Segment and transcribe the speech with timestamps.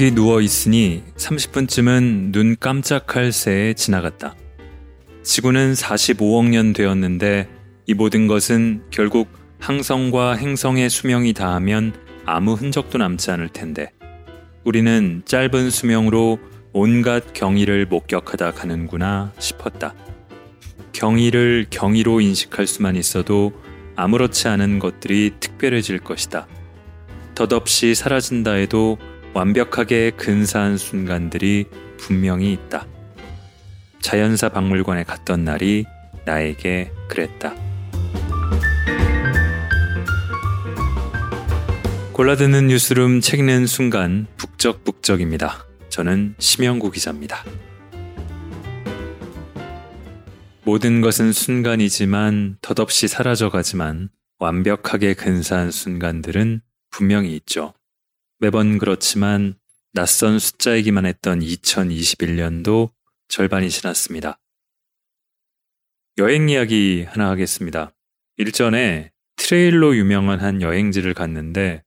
[0.00, 4.34] 거기 누워 있으니 30분쯤은 눈 깜짝할 새에 지나갔다.
[5.22, 7.46] 지구는 45억 년 되었는데
[7.84, 11.92] 이 모든 것은 결국 항성과 행성의 수명이 다하면
[12.24, 13.92] 아무 흔적도 남지 않을 텐데
[14.64, 16.38] 우리는 짧은 수명으로
[16.72, 19.94] 온갖 경의를 목격하다 가는구나 싶었다.
[20.94, 23.52] 경의를 경의로 인식할 수만 있어도
[23.96, 26.48] 아무렇지 않은 것들이 특별해질 것이다.
[27.34, 28.96] 덧없이 사라진다 해도
[29.32, 31.66] 완벽하게 근사한 순간들이
[31.98, 32.86] 분명히 있다.
[34.00, 35.84] 자연사 박물관에 갔던 날이
[36.24, 37.54] 나에게 그랬다.
[42.12, 45.66] 골라드는 뉴스룸 책 읽는 순간 북적북적입니다.
[45.88, 47.44] 저는 심영구 기자입니다.
[50.64, 57.72] 모든 것은 순간이지만 덧없이 사라져가지만 완벽하게 근사한 순간들은 분명히 있죠.
[58.42, 59.54] 매번 그렇지만
[59.92, 62.90] 낯선 숫자이기만 했던 2021년도
[63.28, 64.40] 절반이 지났습니다.
[66.16, 67.92] 여행 이야기 하나 하겠습니다.
[68.38, 71.82] 일전에 트레일로 유명한 한 여행지를 갔는데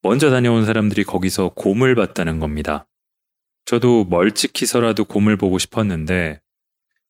[0.00, 2.88] 먼저 다녀온 사람들이 거기서 곰을 봤다는 겁니다.
[3.66, 6.40] 저도 멀찍히서라도 곰을 보고 싶었는데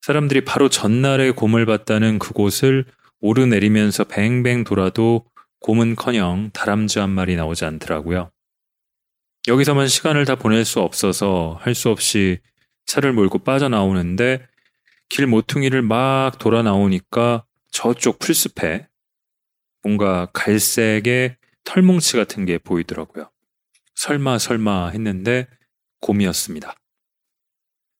[0.02, 2.84] 사람들이 바로 전날에 곰을 봤다는 그곳을
[3.20, 5.24] 오르내리면서 뱅뱅 돌아도
[5.60, 8.32] 곰은커녕 다람쥐 한 마리 나오지 않더라고요.
[9.48, 12.38] 여기서만 시간을 다 보낼 수 없어서 할 수 없이
[12.86, 14.46] 차를 몰고 빠져나오는데
[15.08, 18.88] 길 모퉁이를 막 돌아 나오니까 저쪽 풀숲에
[19.82, 23.30] 뭔가 갈색의 털뭉치 같은 게 보이더라고요.
[23.94, 25.46] 설마 설마 했는데
[26.00, 26.74] 곰이었습니다.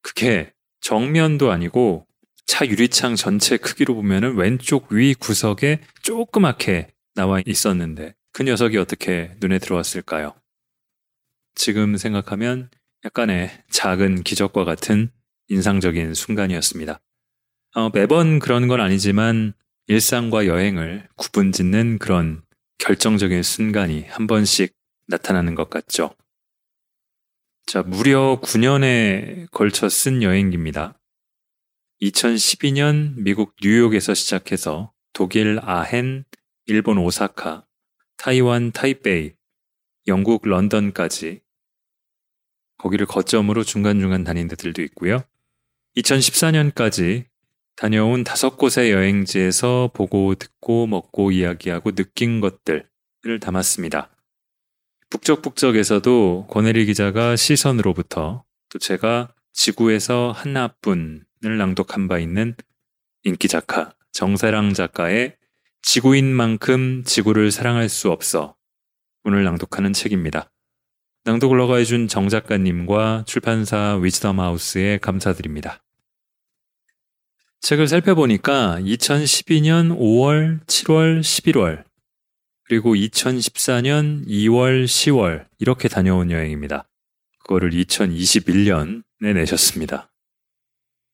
[0.02, 2.06] 그게 정면도 아니고
[2.46, 9.58] 차 유리창 전체 크기로 보면은 왼쪽 위 구석에 조그맣게 나와 있었는데 그 녀석이 어떻게 눈에
[9.58, 10.34] 들어왔을까요?
[11.54, 12.70] 지금 생각하면
[13.04, 15.10] 약간의 작은 기적과 같은
[15.48, 17.00] 인상적인 순간이었습니다.
[17.74, 19.54] 어, 매번 그런 건 아니지만
[19.86, 22.42] 일상과 여행을 구분 짓는 그런
[22.78, 24.74] 결정적인 순간이 한 번씩
[25.08, 26.14] 나타나는 것 같죠.
[27.66, 30.98] 자, 무려 9년에 걸쳐 쓴 여행기입니다.
[32.02, 36.24] 2012년 미국 뉴욕에서 시작해서 독일 아헨,
[36.66, 37.66] 일본 오사카,
[38.16, 39.32] 타이완 타이베이,
[40.10, 41.40] 영국 런던까지
[42.76, 45.22] 거기를 거점으로 중간중간 다닌 데들도 있고요.
[45.96, 47.24] 2014년까지
[47.76, 54.10] 다녀온 다섯 곳의 여행지에서 보고 듣고 먹고 이야기하고 느낀 것들을 담았습니다.
[55.08, 61.24] 북적북적에서도 권혜리 기자가 시선으로부터 또 제가 지구에서 하나뿐을
[61.58, 62.54] 낭독한 바 있는
[63.24, 65.36] 인기 작가 정세랑 작가의
[65.82, 68.54] 지구인만큼 지구를 사랑할 수 없어
[69.22, 70.50] 오늘 낭독하는 책입니다.
[71.24, 75.82] 낭독을 허가해준 정 작가님과 출판사 위즈덤 하우스에 감사드립니다.
[77.60, 81.84] 책을 살펴보니까 2012년 5월, 7월, 11월,
[82.64, 86.88] 그리고 2014년 2월, 10월, 이렇게 다녀온 여행입니다.
[87.40, 90.10] 그거를 2021년에 내셨습니다.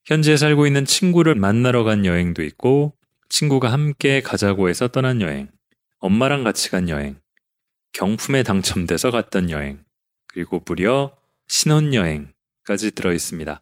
[0.04, 2.94] 현재 살고 있는 친구를 만나러 간 여행도 있고,
[3.28, 5.50] 친구가 함께 가자고 해서 떠난 여행,
[5.98, 7.18] 엄마랑 같이 간 여행,
[7.96, 9.82] 경품에 당첨돼서 갔던 여행,
[10.28, 11.16] 그리고 무려
[11.48, 13.58] 신혼여행까지 들어 있습니다.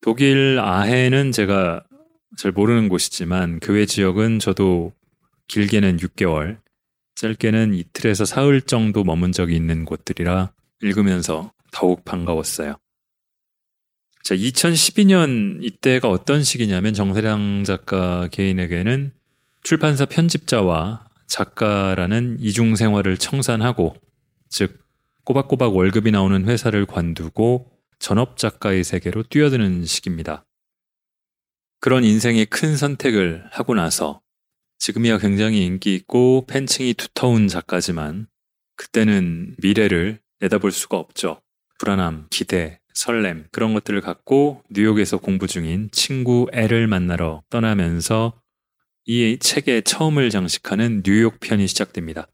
[0.00, 1.82] 독일 아해는 제가
[2.38, 4.92] 잘 모르는 곳이지만 그외 지역은 저도
[5.48, 6.60] 길게는 6개월,
[7.16, 12.76] 짧게는 이틀에서 사흘 정도 머문 적이 있는 곳들이라 읽으면서 더욱 반가웠어요.
[14.22, 19.12] 자, 2012년 이때가 어떤 시기냐면 정세량 작가 개인에게는
[19.64, 23.94] 출판사 편집자와 작가라는 이중 생활을 청산하고
[24.48, 24.84] 즉
[25.24, 30.44] 꼬박꼬박 월급이 나오는 회사를 관두고 전업 작가의 세계로 뛰어드는 시기입니다.
[31.80, 34.20] 그런 인생의 큰 선택을 하고 나서
[34.78, 38.26] 지금이야 굉장히 인기 있고 팬층이 두터운 작가지만
[38.76, 41.40] 그때는 미래를 내다볼 수가 없죠.
[41.78, 48.40] 불안함, 기대, 설렘 그런 것들을 갖고 뉴욕에서 공부 중인 친구 애를 만나러 떠나면서
[49.08, 52.26] 이 책의 처음을 장식하는 뉴욕 편이 시작됩니다.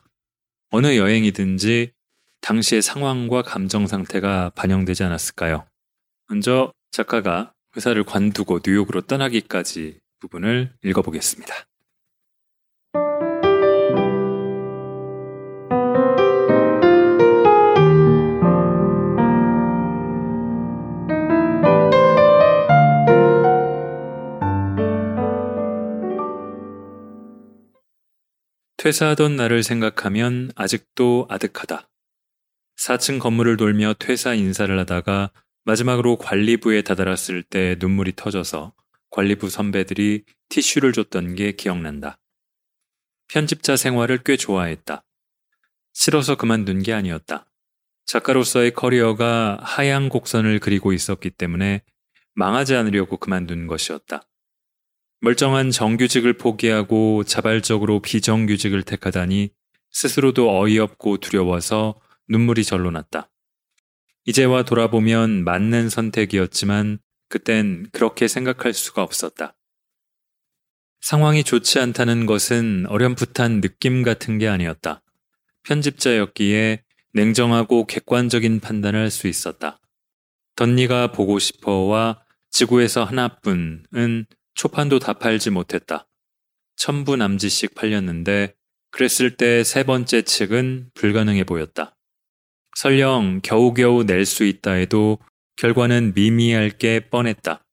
[0.71, 1.93] 어느 여행이든지
[2.41, 5.67] 당시의 상황과 감정 상태가 반영되지 않았을까요?
[6.29, 11.55] 먼저 작가가 회사를 관두고 뉴욕으로 떠나기까지 부분을 읽어보겠습니다.
[28.83, 31.89] 퇴사하던 나를 생각하면 아직도 아득하다.
[32.79, 35.31] 4층 건물을 돌며 퇴사 인사를 하다가
[35.63, 38.73] 마지막으로 관리부에 다다랐을 때 눈물이 터져서
[39.11, 42.19] 관리부 선배들이 티슈를 줬던 게 기억난다.
[43.29, 45.05] 편집자 생활을 꽤 좋아했다.
[45.93, 47.47] 싫어서 그만둔 게 아니었다.
[48.07, 51.85] 작가로서의 커리어가 하향 곡선을 그리고 있었기 때문에
[52.35, 54.23] 망하지 않으려고 그만둔 것이었다.
[55.25, 59.51] 멀쩡한 정규직을 포기하고 자발적으로 비정규직을 택하다니
[59.93, 63.31] 스스로도 어이없고 두려워서 눈물이 절로 났다.
[64.25, 66.99] 이제와 돌아보면 맞는 선택이었지만
[67.29, 69.55] 그땐 그렇게 생각할 수가 없었다.
[71.01, 75.03] 상황이 좋지 않다는 것은 어렴풋한 느낌 같은 게 아니었다.
[75.63, 76.83] 편집자였기에
[77.13, 79.79] 냉정하고 객관적인 판단을 할 수 있었다.
[80.57, 86.07] 덧니가 보고 싶어와 지구에서 하나뿐은 초판도 다 팔지 못했다.
[86.77, 88.55] 천부 남짓씩 팔렸는데
[88.91, 91.97] 그랬을 때 세 번째 책은 불가능해 보였다.
[92.77, 95.19] 설령 겨우겨우 낼 수 있다 해도
[95.57, 97.65] 결과는 미미할 게 뻔했다.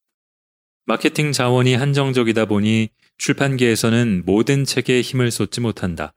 [0.85, 6.13] 마케팅 자원이 한정적이다 보니 출판계에서는 모든 책에 힘을 쏟지 못한다.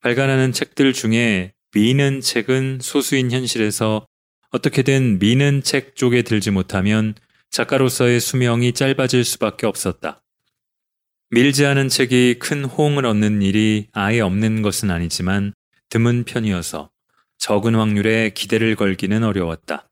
[0.00, 4.06] 발간하는 책들 중에 미는 책은 소수인 현실에서
[4.50, 7.14] 어떻게든 미는 책 쪽에 들지 못하면
[7.52, 10.24] 작가로서의 수명이 짧아질 수밖에 없었다.
[11.28, 15.52] 밀지 않은 책이 큰 호응을 얻는 일이 아예 없는 것은 아니지만
[15.90, 16.90] 드문 편이어서
[17.36, 19.90] 적은 확률에 기대를 걸기는 어려웠다.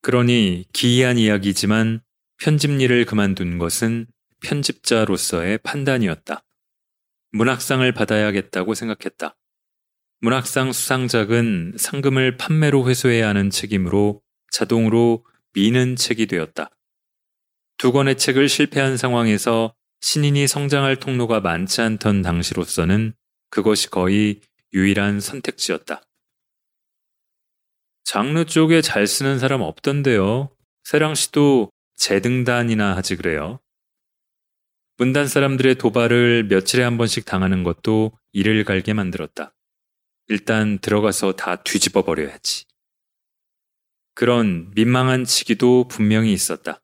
[0.00, 2.00] 그러니 기이한 이야기지만
[2.38, 4.08] 편집 일을 그만둔 것은
[4.40, 6.42] 편집자로서의 판단이었다.
[7.30, 9.36] 문학상을 받아야겠다고 생각했다.
[10.20, 15.24] 문학상 수상작은 상금을 판매로 회수해야 하는 책이므로 자동으로
[15.54, 16.70] 미는 책이 되었다.
[17.78, 23.14] 두 권의 책을 실패한 상황에서 신인이 성장할 통로가 많지 않던 당시로서는
[23.50, 24.40] 그것이 거의
[24.72, 26.02] 유일한 선택지였다.
[28.04, 30.50] 장르 쪽에 잘 쓰는 사람 없던데요.
[30.84, 33.60] 세랑 씨도 재등단이나 하지 그래요.
[34.96, 39.54] 문단 사람들의 도발을 며칠에 한 번씩 당하는 것도 이를 갈게 만들었다.
[40.28, 42.64] 일단 들어가서 다 뒤집어 버려야지.
[44.14, 46.80] 그런 민망한 시기도 분명히 있었다.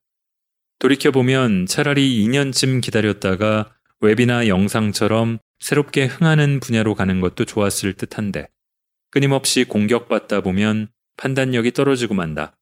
[0.78, 8.48] 돌이켜보면 차라리 2년쯤 기다렸다가 웹이나 영상처럼 새롭게 흥하는 분야로 가는 것도 좋았을 듯한데
[9.10, 12.56] 끊임없이 공격받다 보면 판단력이 떨어지고 만다.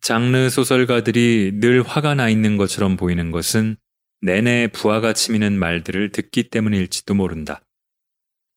[0.00, 3.76] 장르 소설가들이 늘 화가 나 있는 것처럼 보이는 것은
[4.20, 7.62] 내내 부하가 치미는 말들을 듣기 때문일지도 모른다.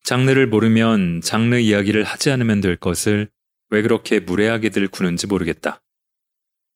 [0.03, 3.29] 장르를 모르면 장르 이야기를 하지 않으면 될 것을
[3.71, 5.81] 왜 그렇게 무례하게들 구는지 모르겠다.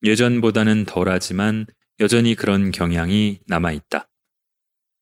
[0.03, 1.67] 예전보다는 덜하지만
[1.99, 4.09] 여전히 그런 경향이 남아있다.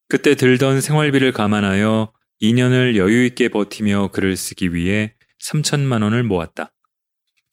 [0.09, 2.11] 그때 들던 생활비를 감안하여
[2.41, 6.71] 2년을 여유있게 버티며 글을 쓰기 위해 3천만 원을 모았다.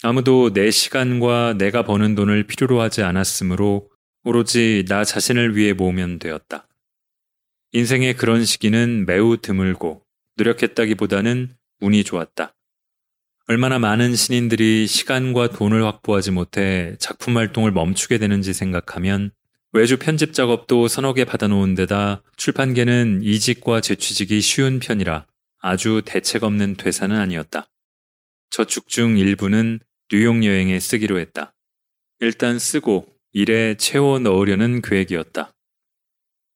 [0.02, 3.90] 아무도 내 시간과 내가 버는 돈을 필요로 하지 않았으므로
[4.24, 6.66] 오로지 나 자신을 위해 모으면 되었다.
[7.72, 10.02] 인생의 그런 시기는 매우 드물고
[10.36, 12.54] 노력했다기보다는 운이 좋았다.
[13.50, 19.32] 얼마나 많은 신인들이 시간과 돈을 확보하지 못해 작품 활동을 멈추게 되는지 생각하면
[19.72, 25.26] 외주 편집 작업도 서너 개 받아놓은 데다 출판계는 이직과 재취직이 쉬운 편이라
[25.58, 27.68] 아주 대책 없는 퇴사는 아니었다.
[28.50, 29.80] 저축 중 일부는
[30.12, 31.52] 뉴욕 여행에 쓰기로 했다.
[32.20, 35.52] 일단 쓰고 일에 채워 넣으려는 계획이었다.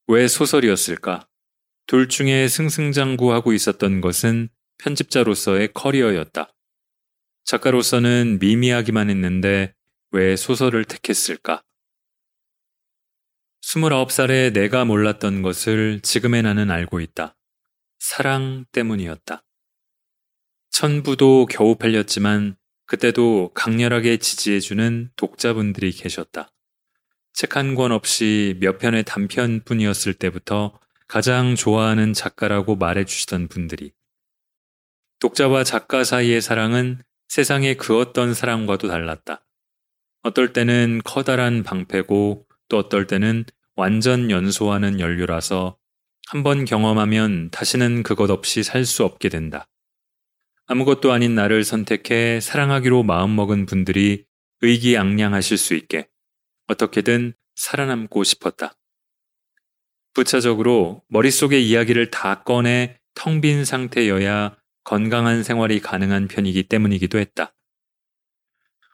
[0.07, 1.27] 왜 소설이었을까?
[1.89, 4.49] 둘 중에 승승장구하고 있었던 것은
[4.79, 6.53] 편집자로서의 커리어였다.
[7.45, 9.75] 작가로서는 미미하기만 했는데
[10.11, 11.63] 왜 소설을 택했을까?
[13.63, 17.37] 29살에 내가 몰랐던 것을 지금의 나는 알고 있다.
[17.99, 19.43] 사랑 때문이었다.
[20.71, 26.51] 천부도 겨우 팔렸지만 그때도 강렬하게 지지해주는 독자분들이 계셨다.
[27.33, 33.93] 책 한 권 없이 몇 편의 단편뿐이었을 때부터 가장 좋아하는 작가라고 말해주시던 분들이.
[35.21, 39.45] 독자와 작가 사이의 사랑은 세상의 그 어떤 사랑과도 달랐다.
[40.23, 43.45] 어떨 때는 커다란 방패고 또 어떨 때는
[43.77, 45.77] 완전 연소하는 연료라서
[46.29, 49.69] 한 번 경험하면 다시는 그것 없이 살 수 없게 된다.
[50.67, 54.25] 아무것도 아닌 나를 선택해 사랑하기로 마음먹은 분들이
[54.63, 56.09] 의기양양하실 수 있게
[56.69, 58.73] 어떻게든 살아남고 싶었다.
[60.15, 67.55] 부차적으로 머릿속의 이야기를 다 꺼내 텅 빈 상태여야 건강한 생활이 가능한 편이기 때문이기도 했다.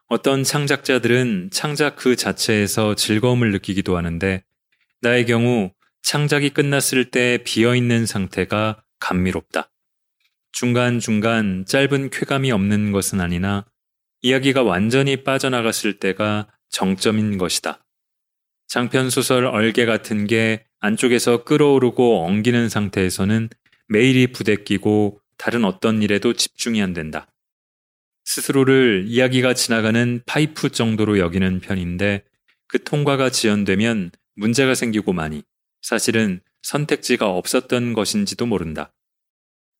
[0.06, 4.42] 어떤 창작자들은 창작 그 자체에서 즐거움을 느끼기도 하는데
[5.02, 9.70] 나의 경우 창작이 끝났을 때 비어있는 상태가 감미롭다.
[10.52, 13.66] 중간중간 짧은 쾌감이 없는 것은 아니나
[14.22, 17.84] 이야기가 완전히 빠져나갔을 때가 정점인 것이다.
[18.66, 23.48] 장편 소설 얼개 같은 게 안쪽에서 끓어오르고 엉기는 상태에서는
[23.88, 27.26] 매일이 부대끼고 다른 어떤 일에도 집중이 안 된다.
[28.26, 32.24] 스스로를 이야기가 지나가는 파이프 정도로 여기는 편인데
[32.66, 35.42] 그 통과가 지연되면 문제가 생기고 많이
[35.80, 38.92] 사실은 선택지가 없었던 것인지도 모른다.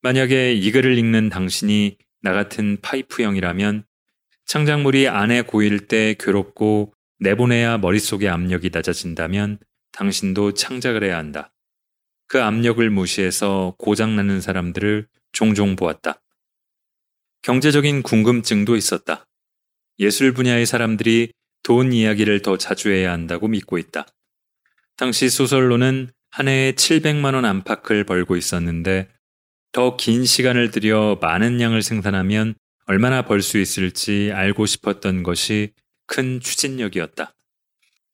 [0.01, 3.83] 만약에 이 글을 읽는 당신이 나 같은 파이프형이라면
[4.45, 9.59] 창작물이 안에 고일 때 괴롭고 내보내야 머릿속의 압력이 낮아진다면
[9.91, 11.53] 당신도 창작을 해야 한다.
[12.27, 16.21] 그 압력을 무시해서 고장나는 사람들을 종종 보았다.
[17.41, 19.25] 경제적인 궁금증도 있었다.
[19.99, 21.31] 예술 분야의 사람들이
[21.63, 24.05] 돈 이야기를 더 자주 해야 한다고 믿고 있다.
[24.97, 29.09] 당시 소설로는 한 해에 700만 원 안팎을 벌고 있었는데
[29.71, 35.71] 더 긴 시간을 들여 많은 양을 생산하면 얼마나 벌 수 있을지 알고 싶었던 것이
[36.07, 37.33] 큰 추진력이었다.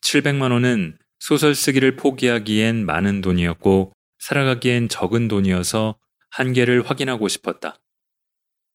[0.01, 5.97] 700만 원은 소설 쓰기를 포기하기엔 많은 돈이었고 살아가기엔 적은 돈이어서
[6.37, 7.79] 한계를 확인하고 싶었다.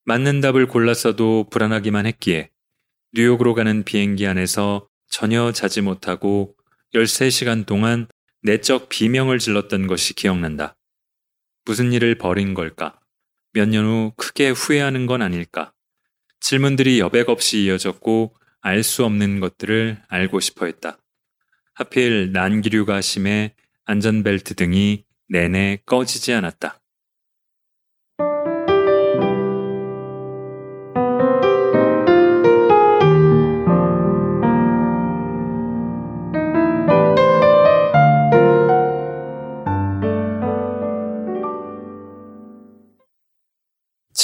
[0.04, 2.50] 맞는 답을 골랐어도 불안하기만 했기에
[3.12, 6.56] 뉴욕으로 가는 비행기 안에서 전혀 자지 못하고
[6.92, 8.08] 13시간 동안
[8.42, 10.76] 내적 비명을 질렀던 것이 기억난다.
[11.64, 12.98] 무슨 일을 벌인 걸까?
[13.52, 15.72] 몇 년 후 크게 후회하는 건 아닐까?
[16.40, 20.98] 질문들이 여백 없이 이어졌고 알 수 없는 것들을 알고 싶어 했다.
[21.74, 23.54] 하필 난기류가 심해
[23.84, 26.81] 안전벨트 등이 내내 꺼지지 않았다.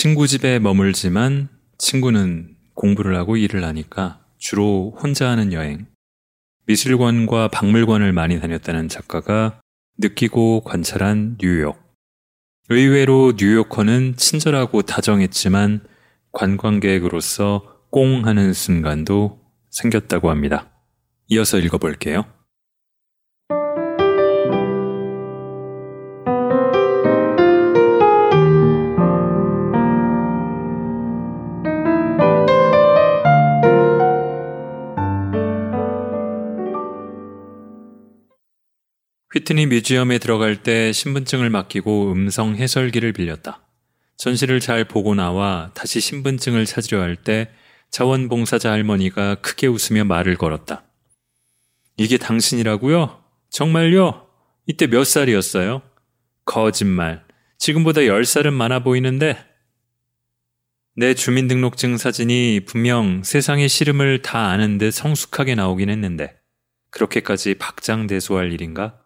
[0.01, 5.87] 친구 집에 머물지만 친구는 공부를 하고 일을 하니까 주로 혼자 하는 여행,
[6.67, 9.61] 미술관과 박물관을 많이 다녔다는 작가가
[9.99, 11.77] 느끼고 관찰한 뉴욕.
[12.69, 15.81] 의외로 뉴요커는 친절하고 다정했지만
[16.31, 19.41] 관광객으로서 꽁 하는 순간도
[19.71, 20.71] 생겼다고 합니다.
[21.27, 22.38] 이어서 읽어볼게요.
[39.35, 43.63] 휘트니 뮤지엄에 들어갈 때 신분증을 맡기고 음성 해설기를 빌렸다.
[44.17, 47.51] 전시를 잘 보고 나와 다시 신분증을 찾으려 할 때
[47.91, 50.85] 자원봉사자 할머니가 크게 웃으며 말을 걸었다.
[51.97, 53.23] 이게 당신이라고요?
[53.51, 54.27] 정말요?
[54.67, 55.83] 이때 몇 살이었어요?
[56.45, 57.25] 거짓말.
[57.59, 59.37] 지금보다 10살은 많아 보이는데?
[60.97, 66.37] 내 주민등록증 사진이 분명 세상의 시름을 다 아는 듯 성숙하게 나오긴 했는데,
[66.91, 69.01] 그렇게까지 박장대소할 일인가?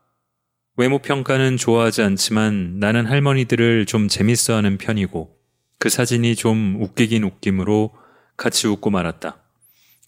[0.76, 5.36] 외모 평가는 좋아하지 않지만 나는 할머니들을 좀 재밌어 하는 편이고
[5.78, 7.92] 그 사진이 좀 웃기긴 웃김으로
[8.38, 9.36] 같이 웃고 말았다.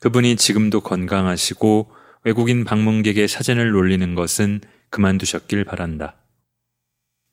[0.00, 1.90] 그분이 지금도 건강하시고
[2.25, 6.16] 외국인 방문객의 사진을 놀리는 것은 그만두셨길 바란다.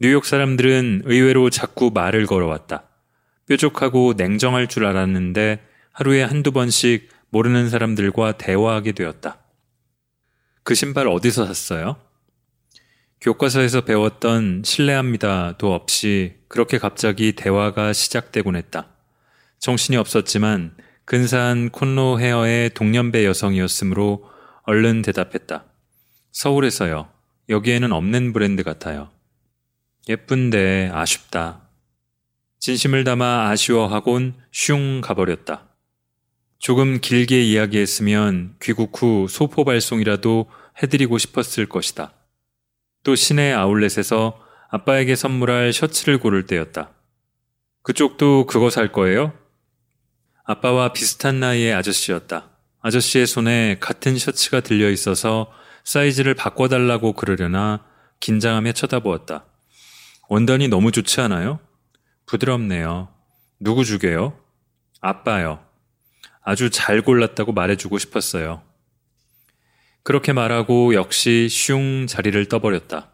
[0.02, 2.84] 뉴욕 사람들은 의외로 자꾸 말을 걸어왔다.
[3.48, 9.38] 뾰족하고 냉정할 줄 알았는데 하루에 한두 번씩 모르는 사람들과 대화하게 되었다.
[10.64, 12.11] 그 신발 어디서 샀어요?
[13.22, 18.88] 교과서에서 배웠던 신뢰합니다도 없이 그렇게 갑자기 대화가 시작되곤 했다.
[19.60, 20.76] 정신이 없었지만
[21.06, 24.26] 근사한 콘로 헤어의 동년배 여성이었으므로
[24.64, 25.66] 얼른 대답했다.
[26.32, 27.10] 서울에서요.
[27.50, 29.12] 여기에는 없는 브랜드 같아요.
[30.10, 31.70] 예쁜데 아쉽다.
[32.60, 35.68] 진심을 담아 아쉬워하곤 슝 가버렸다.
[36.58, 40.50] 조금 길게 이야기했으면 귀국 후 소포 발송이라도
[40.82, 42.14] 해드리고 싶었을 것이다.
[43.04, 44.40] 또 시내 아울렛에서
[44.70, 46.92] 아빠에게 선물할 셔츠를 고를 때였다.
[47.84, 49.34] 그쪽도 그거 살 거예요?
[50.44, 52.50] 아빠와 비슷한 나이의 아저씨였다.
[52.82, 55.52] 아저씨의 손에 같은 셔츠가 들려 있어서
[55.84, 57.86] 사이즈를 바꿔달라고 그러려나
[58.20, 59.46] 긴장하며 쳐다보았다.
[60.30, 61.60] 원단이 너무 좋지 않아요?
[62.26, 63.10] 부드럽네요.
[63.60, 64.38] 누구 주게요?
[65.02, 65.64] 아빠요.
[66.44, 68.64] 아주 잘 골랐다고 말해주고 싶었어요.
[70.04, 73.10] 그렇게 말하고 역시 슝 자리를 떠버렸다.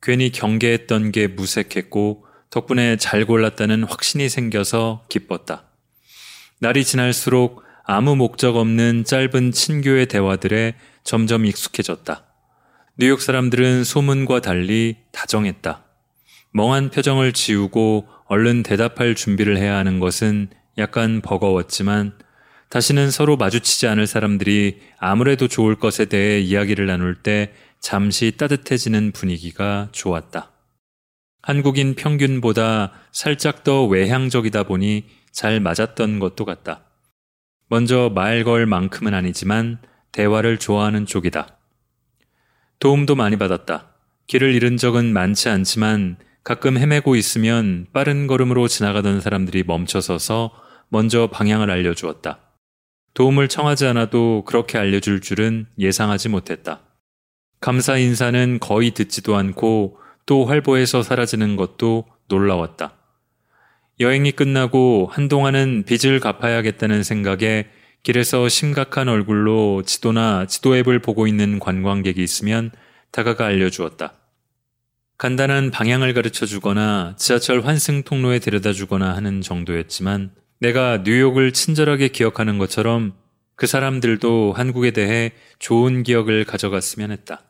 [0.00, 5.64] 괜히 경계했던 게 무색했고 덕분에 잘 골랐다는 확신이 생겨서 기뻤다.
[6.58, 10.74] 날이 지날수록 아무 목적 없는 짧은 친교의 대화들에
[11.04, 12.24] 점점 익숙해졌다.
[12.98, 15.84] 뉴욕 사람들은 소문과 달리 다정했다.
[16.52, 22.12] 멍한 표정을 지우고 얼른 대답할 준비를 해야 하는 것은 약간 버거웠지만
[22.72, 29.90] 다시는 서로 마주치지 않을 사람들이 아무래도 좋을 것에 대해 이야기를 나눌 때 잠시 따뜻해지는 분위기가
[29.92, 30.50] 좋았다.
[31.42, 36.84] 한국인 평균보다 살짝 더 외향적이다 보니 잘 맞았던 것도 같다.
[37.68, 39.78] 먼저 말 걸 만큼은 아니지만
[40.10, 41.58] 대화를 좋아하는 쪽이다.
[42.78, 43.92] 도움도 많이 받았다.
[44.28, 50.52] 길을 잃은 적은 많지 않지만 가끔 헤매고 있으면 빠른 걸음으로 지나가던 사람들이 멈춰서서
[50.88, 52.41] 먼저 방향을 알려주었다.
[53.14, 56.80] 도움을 청하지 않아도 그렇게 알려줄 줄은 예상하지 못했다.
[57.60, 62.96] 감사 인사는 거의 듣지도 않고 또 활보에서 사라지는 것도 놀라웠다.
[64.00, 67.68] 여행이 끝나고 한동안은 빚을 갚아야겠다는 생각에
[68.02, 72.72] 길에서 심각한 얼굴로 지도나 지도 앱을 보고 있는 관광객이 있으면
[73.12, 74.14] 다가가 알려주었다.
[75.18, 82.56] 간단한 방향을 가르쳐 주거나 지하철 환승 통로에 데려다 주거나 하는 정도였지만 내가 뉴욕을 친절하게 기억하는
[82.56, 83.14] 것처럼
[83.56, 87.42] 그 사람들도 한국에 대해 좋은 기억을 가져갔으면 했다.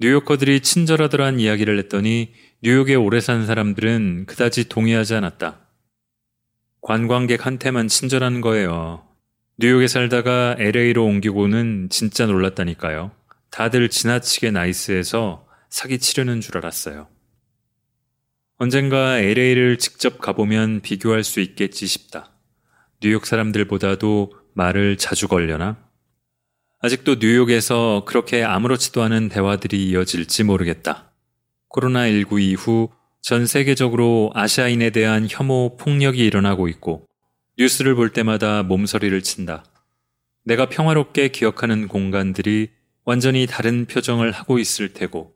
[0.00, 5.60] 뉴요커들이 친절하더란 이야기를 했더니 뉴욕에 오래 산 사람들은 그다지 동의하지 않았다.
[6.80, 9.06] 관광객한테만 친절한 거예요.
[9.56, 13.12] 뉴욕에 살다가 LA로 옮기고는 진짜 놀랐다니까요.
[13.52, 17.13] 다들 지나치게 나이스해서 사기 치려는 줄 알았어요.
[18.56, 22.30] 언젠가 LA를 직접 가보면 비교할 수 있겠지 싶다.
[23.00, 25.76] 뉴욕 사람들보다도 말을 자주 걸려나?
[26.80, 31.10] 아직도 뉴욕에서 그렇게 아무렇지도 않은 대화들이 이어질지 모르겠다.
[31.70, 37.08] 코로나19 이후 전 세계적으로 아시아인에 대한 혐오, 폭력이 일어나고 있고
[37.58, 39.64] 뉴스를 볼 때마다 몸서리를 친다.
[40.44, 42.70] 내가 평화롭게 기억하는 공간들이
[43.04, 45.34] 완전히 다른 표정을 하고 있을 테고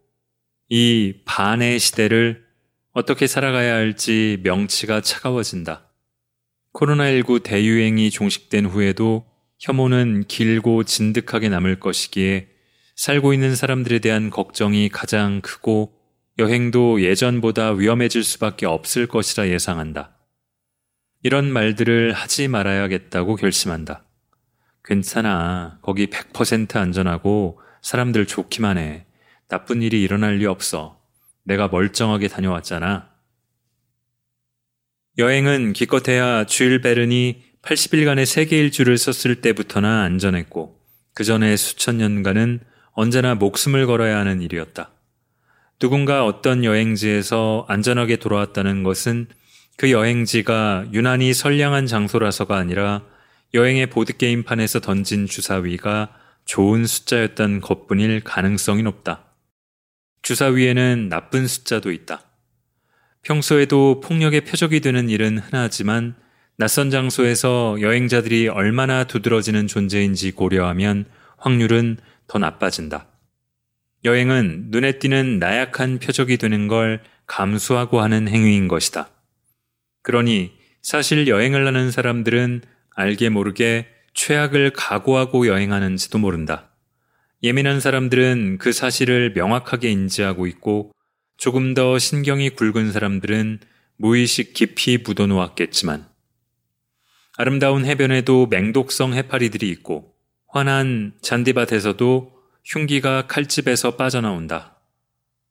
[0.69, 2.48] 이 반의 시대를
[2.93, 5.91] 어떻게 살아가야 할지 명치가 차가워진다.
[6.75, 9.27] 코로나19 대유행이 종식된 후에도
[9.59, 12.49] 혐오는 길고 진득하게 남을 것이기에
[12.97, 15.95] 살고 있는 사람들에 대한 걱정이 가장 크고
[16.39, 20.17] 여행도 예전보다 위험해질 수밖에 없을 것이라 예상한다.
[21.23, 24.05] 이런 말들을 하지 말아야겠다고 결심한다.
[24.85, 25.79] 괜찮아.
[25.83, 29.07] 거기 100% 안전하고 사람들 좋기만 해.
[29.49, 30.98] 나쁜 일이 일어날 리 없어.
[31.49, 33.09] 내가 멀쩡하게 다녀왔잖아.
[35.17, 40.79] 여행은 기껏해야 주일 베른이 80일간의 세계 일주를 썼을 때부터나 안전했고,
[41.15, 42.61] 그 전에 수천 년간은
[42.93, 44.91] 언제나 목숨을 걸어야 하는 일이었다.
[45.79, 49.27] 누군가 어떤 여행지에서 안전하게 돌아왔다는 것은
[49.77, 53.03] 그 여행지가 유난히 선량한 장소라서가 아니라
[53.55, 59.28] 여행의 보드게임판에서 던진 주사위가 좋은 숫자였던 것뿐일 가능성이 높다.
[60.29, 62.21] 주사위에는 나쁜 숫자도 있다.
[63.23, 66.17] 평소에도 폭력의 표적이 되는 일은 흔하지만
[66.59, 71.07] 낯선 장소에서 여행자들이 얼마나 두드러지는 존재인지 고려하면
[71.39, 73.07] 확률은 더 나빠진다.
[74.05, 79.09] 여행은 눈에 띄는 나약한 표적이 되는 걸 감수하고 하는 행위인 것이다.
[80.03, 82.61] 그러니 사실 여행을 하는 사람들은
[82.95, 86.68] 알게 모르게 최악을 각오하고 여행하는지도 모른다.
[87.43, 90.93] 예민한 사람들은 그 사실을 명확하게 인지하고 있고
[91.37, 93.61] 조금 더 신경이 굵은 사람들은
[93.97, 96.09] 무의식 깊이 묻어놓았겠지만
[97.37, 100.15] 아름다운 해변에도 맹독성 해파리들이 있고
[100.49, 102.33] 환한 잔디밭에서도
[102.65, 104.81] 흉기가 칼집에서 빠져나온다.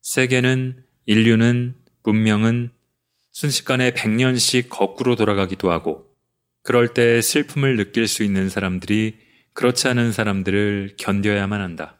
[0.01, 2.71] 세계는, 인류는, 문명은
[3.31, 6.05] 순식간에 100년씩 거꾸로 돌아가기도 하고,
[6.63, 9.17] 그럴 때 슬픔을 느낄 수 있는 사람들이
[9.57, 11.95] 그렇지 않은 사람들을 견뎌야만 한다.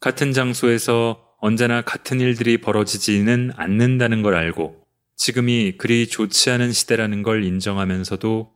[0.00, 7.42] 같은 장소에서 언제나 같은 일들이 벌어지지는 않는다는 걸 알고, 지금이 그리 좋지 않은 시대라는 걸
[7.42, 8.52] 인정하면서도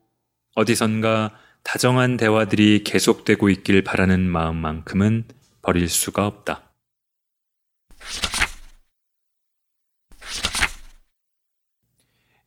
[0.57, 5.25] 어디선가 다정한 대화들이 계속되고 있길 바라는 마음만큼은
[5.63, 6.75] 버릴 수가 없다.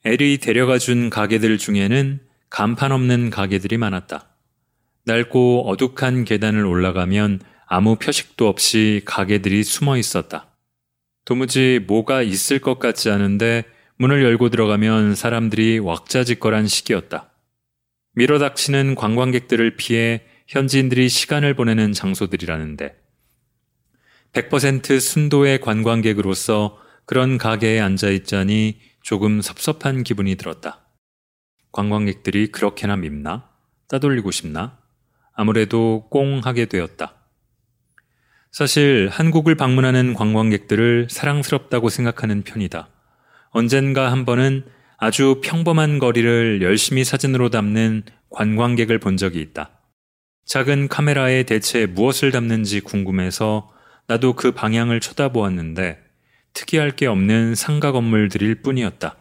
[0.05, 2.19] 엘이 데려가 준 가게들 중에는
[2.51, 4.32] 간판 없는 가게들이 많았다.
[5.05, 10.47] 낡고 어둑한 계단을 올라가면 아무 표식도 없이 가게들이 숨어 있었다.
[11.25, 13.63] 도무지 뭐가 있을 것 같지 않은데
[13.97, 17.31] 문을 열고 들어가면 사람들이 왁자지껄한 시기였다.
[18.15, 22.95] 밀어닥치는 관광객들을 피해 현지인들이 시간을 보내는 장소들이라는데
[24.33, 30.85] 100% 순도의 관광객으로서 그런 가게에 앉아 있자니 조금 섭섭한 기분이 들었다.
[31.71, 33.49] 관광객들이 그렇게나 밉나?
[33.87, 34.82] 따돌리고 싶나?
[35.33, 37.15] 아무래도 꽁 하게 되었다.
[38.51, 42.87] 사실 한국을 방문하는 관광객들을 사랑스럽다고 생각하는 편이다.
[43.49, 44.65] 언젠가 한 번은
[44.97, 49.71] 아주 평범한 거리를 열심히 사진으로 담는 관광객을 본 적이 있다.
[50.45, 53.71] 작은 카메라에 대체 무엇을 담는지 궁금해서
[54.07, 55.99] 나도 그 방향을 쳐다보았는데
[56.53, 59.17] 특이할 게 없는 상가 건물들일 뿐이었다.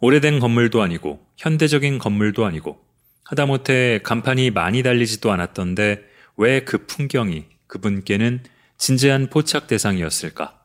[0.00, 2.82] 오래된 건물도 아니고 현대적인 건물도 아니고
[3.24, 6.04] 하다못해 간판이 많이 달리지도 않았던데
[6.36, 8.42] 왜 그 풍경이 그분께는
[8.78, 10.58] 진지한 포착 대상이었을까?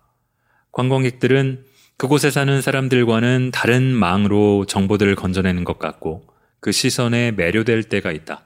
[0.71, 1.65] 관광객들은
[1.97, 6.27] 그곳에 사는 사람들과는 다른 망으로 정보들을 건져내는 것 같고
[6.59, 8.43] 그 시선에 매료될 때가 있다.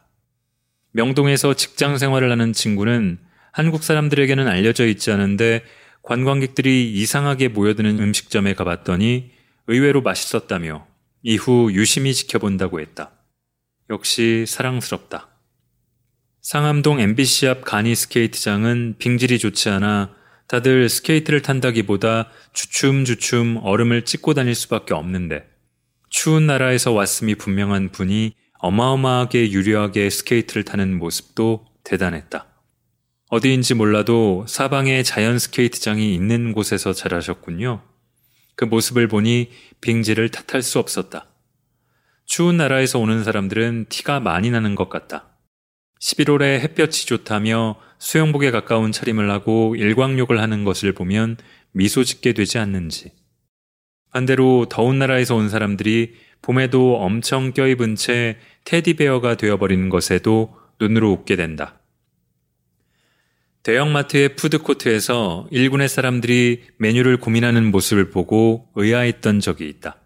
[0.92, 3.20] 명동에서 직장 생활을 하는 친구는
[3.52, 5.64] 한국 사람들에게는 알려져 있지 않은데
[6.04, 9.32] 관광객들이 이상하게 모여드는 음식점에 가봤더니
[9.68, 10.88] 의외로 맛있었다며
[11.24, 13.12] 이후 유심히 지켜본다고 했다.
[13.92, 15.28] 역시 사랑스럽다.
[16.42, 20.16] 상암동 MBC 앞 가니 스케이트장은 빙질이 좋지 않아
[20.48, 25.46] 다들 스케이트를 탄다기보다 주춤주춤 얼음을 찍고 다닐 수밖에 없는데
[26.10, 32.48] 추운 나라에서 왔음이 분명한 분이 어마어마하게 유려하게 스케이트를 타는 모습도 대단했다.
[33.30, 37.82] 어디인지 몰라도 사방에 자연 스케이트장이 있는 곳에서 자라셨군요.
[38.56, 39.52] 그 모습을 보니
[39.82, 41.31] 빙질을 탓할 수 없었다.
[42.32, 45.28] 추운 나라에서 오는 사람들은 티가 많이 나는 것 같다.
[46.00, 51.36] 11월에 햇볕이 좋다며 수영복에 가까운 차림을 하고 일광욕을 하는 것을 보면
[51.74, 53.12] 미소 짓게 되지 않는지.
[54.14, 61.82] 반대로 더운 나라에서 온 사람들이 봄에도 엄청 껴입은 채 테디베어가 되어버리는 것에도 눈으로 웃게 된다.
[63.64, 70.01] 대형마트의 푸드코트에서 일군의 사람들이 메뉴를 고민하는 모습을 보고 의아했던 적이 있다.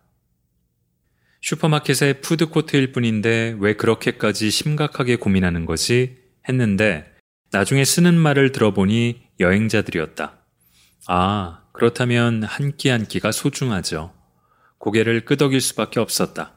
[1.50, 6.18] 슈퍼마켓의 푸드코트일 뿐인데 왜 그렇게까지 심각하게 고민하는 거지?
[6.50, 7.06] 했는데
[7.52, 10.40] 나중에 쓰는 말을 들어보니 여행자들이었다.
[11.08, 14.12] 아, 그렇다면 한 끼 한 끼가 소중하죠.
[14.80, 16.54] 고개를 끄덕일 수밖에 없었다.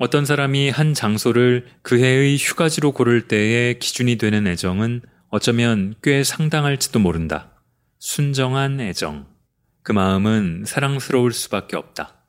[0.00, 6.98] 어떤 사람이 한 장소를 그 해의 휴가지로 고를 때의 기준이 되는 애정은 어쩌면 꽤 상당할지도
[6.98, 7.62] 모른다.
[8.00, 9.28] 순정한 애정.
[9.84, 12.23] 그 마음은 사랑스러울 수밖에 없다.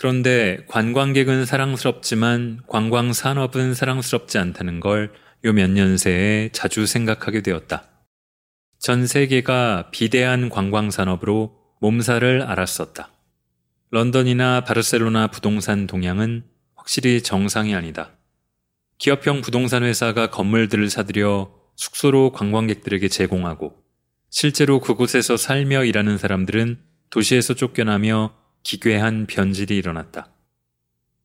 [0.00, 5.12] 그런데 관광객은 사랑스럽지만 관광 산업은 사랑스럽지 않다는 걸
[5.44, 7.84] 요 몇 년 새에 자주 생각하게 되었다.
[8.78, 13.10] 전 세계가 비대한 관광 산업으로 몸살을 앓았었다.
[13.90, 16.44] 런던이나 바르셀로나 부동산 동향은
[16.76, 18.12] 확실히 정상이 아니다.
[18.96, 23.74] 기업형 부동산 회사가 건물들을 사들여 숙소로 관광객들에게 제공하고
[24.30, 26.78] 실제로 그곳에서 살며 일하는 사람들은
[27.10, 30.32] 도시에서 쫓겨나며 기괴한 변질이 일어났다.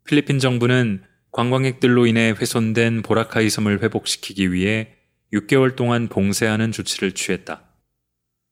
[0.05, 4.95] 필리핀 정부는 관광객들로 인해 훼손된 보라카이 섬을 회복시키기 위해
[5.33, 7.63] 6개월 동안 봉쇄하는 조치를 취했다.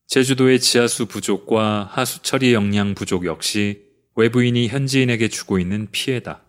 [0.08, 3.84] 제주도의 지하수 부족과 하수 처리 역량 부족 역시
[4.16, 6.42] 외부인이 현지인에게 주고 있는 피해다.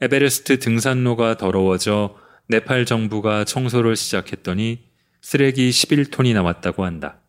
[0.00, 2.18] 에베레스트 등산로가 더러워져
[2.48, 4.84] 네팔 정부가 청소를 시작했더니
[5.20, 7.20] 쓰레기 11톤이 나왔다고 한다.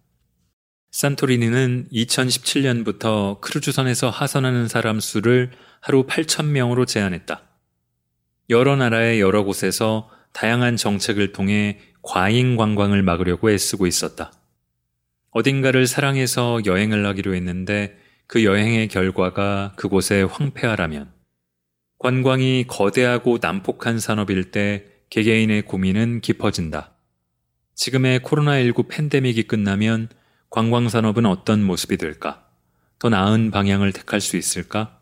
[0.92, 7.42] 산토리니는 2017년부터 크루즈선에서 하선하는 사람 수를 하루 8,000명으로 제한했다.
[8.50, 14.32] 여러 나라의 여러 곳에서 다양한 정책을 통해 과잉 관광을 막으려고 애쓰고 있었다.
[15.32, 17.98] 어딘가를 사랑해서 여행을 하기로 했는데
[18.28, 21.12] 그 여행의 결과가 그곳에 황폐하라면
[22.00, 26.94] 관광이 거대하고 난폭한 산업일 때 개개인의 고민은 깊어진다.
[27.76, 30.10] 지금의 코로나19 팬데믹이 끝나면
[30.50, 32.46] 관광산업은 어떤 모습이 될까?
[33.00, 35.00] 더 나은 방향을 택할 수 있을까?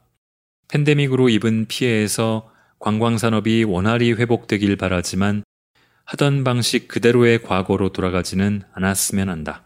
[0.67, 5.43] 팬데믹으로 입은 피해에서 관광산업이 원활히 회복되길 바라지만
[6.05, 9.63] 하던 방식 그대로의 과거로 돌아가지는 않았으면 한다.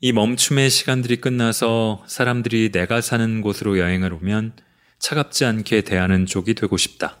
[0.00, 4.54] 이 멈춤의 시간들이 끝나서 사람들이 내가 사는 곳으로 여행을 오면
[4.98, 7.20] 차갑지 않게 대하는 쪽이 되고 싶다.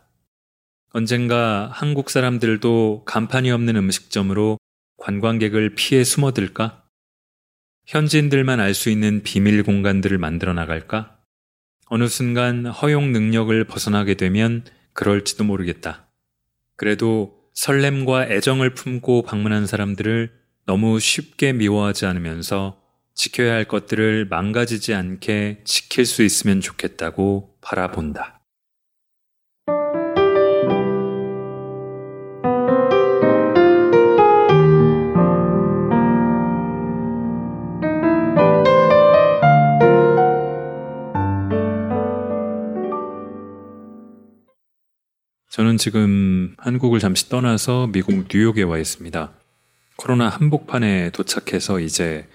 [0.92, 4.58] 언젠가 한국 사람들도 간판이 없는 음식점으로
[5.02, 6.84] 관광객을 피해 숨어들까?
[7.86, 11.18] 현지인들만 알 수 있는 비밀 공간들을 만들어 나갈까?
[11.86, 16.08] 어느 순간 허용 능력을 벗어나게 되면 그럴지도 모르겠다.
[16.76, 20.32] 그래도 설렘과 애정을 품고 방문한 사람들을
[20.66, 22.80] 너무 쉽게 미워하지 않으면서
[23.14, 28.41] 지켜야 할 것들을 망가지지 않게 지킬 수 있으면 좋겠다고 바라본다.
[45.52, 49.32] 저는 지금 한국을 잠시 떠나서 미국 뉴욕에 와 있습니다.
[49.96, 52.26] 코로나 한복판에 도착해서 이제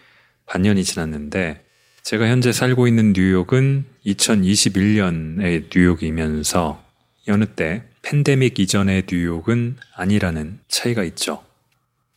[0.46, 1.66] 반년이 지났는데
[2.04, 6.84] 제가 현재 살고 있는 뉴욕은 2021년의 뉴욕이면서
[7.28, 11.44] 여느 때 팬데믹 이전의 뉴욕은 아니라는 차이가 있죠.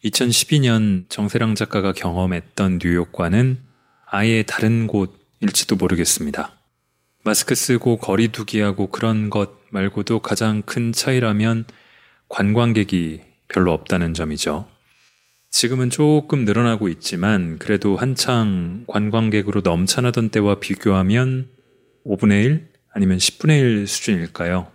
[0.04, 3.58] 2012년 정세랑 작가가 경험했던 뉴욕과는
[4.04, 6.58] 아예 다른 곳일지도 모르겠습니다.
[7.24, 11.64] 마스크 쓰고 거리 두기하고 그런 것 말고도 가장 큰 차이라면
[12.28, 14.68] 관광객이 별로 없다는 점이죠.
[15.50, 21.48] 지금은 조금 늘어나고 있지만 그래도 한창 관광객으로 넘쳐나던 때와 비교하면
[22.06, 24.70] 5분의 1 아니면 10분의 1 수준일까요?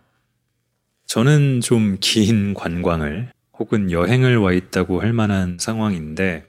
[1.05, 6.45] 저는 좀 긴 관광을 혹은 여행을 와 있다고 할 만한 상황인데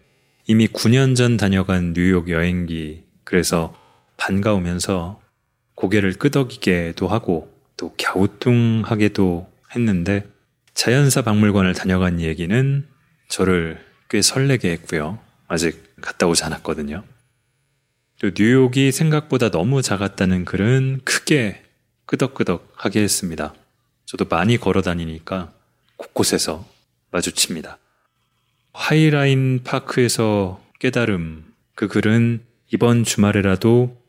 [0.48, 3.76] 이미 9년 전 다녀간 뉴욕 여행기 그래서
[4.16, 5.20] 반가우면서
[5.76, 10.26] 고개를 끄덕이게도 하고 또 갸우뚱하게도 했는데
[10.74, 12.86] 자연사 박물관을 다녀간 얘기는
[13.28, 15.18] 저를 꽤 설레게 했고요.
[15.48, 17.02] 아직 갔다 오지 않았거든요.
[18.20, 21.62] 또 뉴욕이 생각보다 너무 작았다는 글은 크게
[22.06, 23.54] 끄덕끄덕 하게 했습니다.
[24.06, 25.52] 저도 많이 걸어 다니니까
[25.96, 26.66] 곳곳에서
[27.10, 27.78] 마주칩니다.
[28.72, 34.00] 하이라인 파크에서 깨달음 그 글은 이번 주말에라도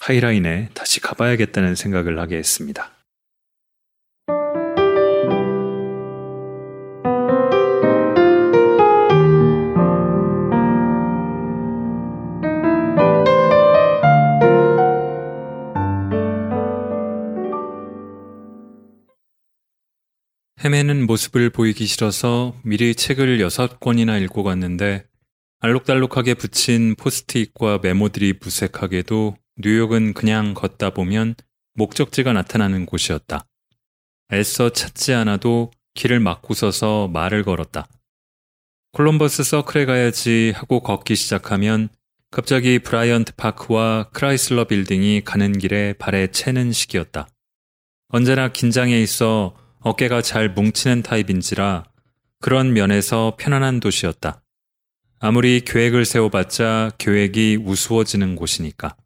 [0.00, 2.90] 하이라인에 다시 가봐야겠다는 생각을 하게 했습니다.
[20.64, 25.04] 헤매는 모습을 보이기 싫어서 미리 책을 여섯 권이나 읽고 갔는데
[25.60, 31.34] 알록달록하게 붙인 포스트잇과 메모들이 무색하게도 뉴욕은 그냥 걷다 보면
[31.74, 33.44] 목적지가 나타나는 곳이었다.
[34.32, 37.86] 애써 찾지 않아도 길을 막고 서서 말을 걸었다.
[38.92, 41.90] 콜럼버스 서클에 가야지 하고 걷기 시작하면
[42.30, 47.28] 갑자기 브라이언트 파크와 크라이슬러 빌딩이 가는 길에 발에 채는 식이었다.
[48.08, 51.84] 언제나 긴장해 있어 어깨가 잘 뭉치는 타입인지라
[52.40, 54.42] 그런 면에서 편안한 도시였다.
[55.20, 58.96] 아무리 계획을 세워봤자 계획이 우스워지는 곳이니까.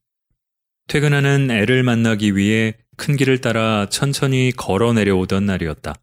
[0.87, 5.95] 퇴근하는 애를 만나기 위해 큰 길을 따라 천천히 걸어 내려오던 날이었다.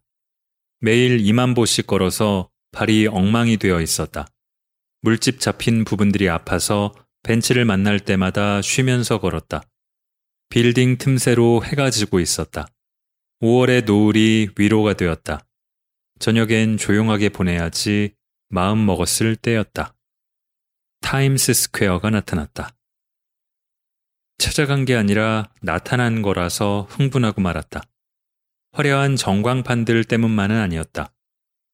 [0.80, 4.26] 매일 2만 보씩 걸어서 발이 엉망이 되어 있었다.
[5.00, 9.62] 물집 잡힌 부분들이 아파서 벤치를 만날 때마다 쉬면서 걸었다.
[10.50, 12.66] 빌딩 틈새로 해가 지고 있었다.
[13.42, 15.46] 5월의 노을이 위로가 되었다.
[16.18, 18.14] 저녁엔 조용하게 보내야지
[18.48, 19.94] 마음 먹었을 때였다.
[21.02, 22.70] 타임스 스퀘어가 나타났다.
[24.38, 27.82] 찾아간 게 아니라 나타난 거라서 흥분하고 말았다.
[28.72, 31.12] 화려한 전광판들 때문만은 아니었다.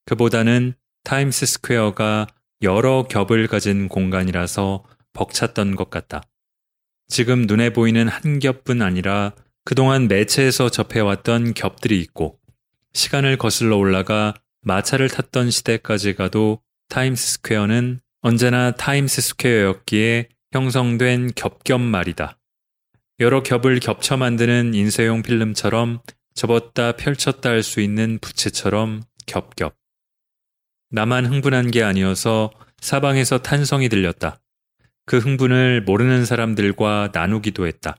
[0.06, 2.26] 그보다는 타임스 스퀘어가
[2.62, 6.22] 여러 겹을 가진 공간이라서 벅찼던 것 같다.
[7.08, 12.38] 지금 눈에 보이는 한 겹뿐 아니라 그동안 매체에서 접해왔던 겹들이 있고
[12.94, 22.38] 시간을 거슬러 올라가 마차를 탔던 시대까지 가도 타임스 스퀘어는 언제나 타임스 스퀘어였기에 형성된 겹겹 말이다.
[23.20, 26.00] 여러 겹을 겹쳐 만드는 인쇄용 필름처럼
[26.34, 29.76] 접었다 펼쳤다 할 수 있는 부채처럼 겹겹.
[30.90, 34.40] 나만 흥분한 게 아니어서 사방에서 탄성이 들렸다.
[35.06, 37.96] 그 흥분을 모르는 사람들과 나누기도 했다.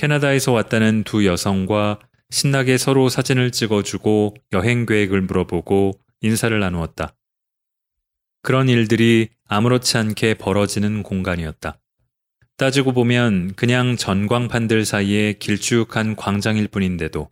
[0.00, 1.98] 캐나다에서 왔다는 두 여성과
[2.30, 7.14] 신나게 서로 사진을 찍어주고 여행 계획을 물어보고 인사를 나누었다.
[8.40, 11.78] 그런 일들이 아무렇지 않게 벌어지는 공간이었다.
[12.56, 17.28] 따지고 보면 그냥 전광판들 사이에 길쭉한 광장일 뿐인데도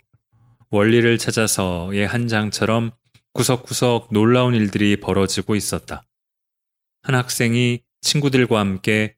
[0.70, 2.90] 원리를 찾아서의 한 장처럼
[3.32, 6.02] 구석구석 놀라운 일들이 벌어지고 있었다.
[7.00, 9.14] 한 학생이 친구들과 함께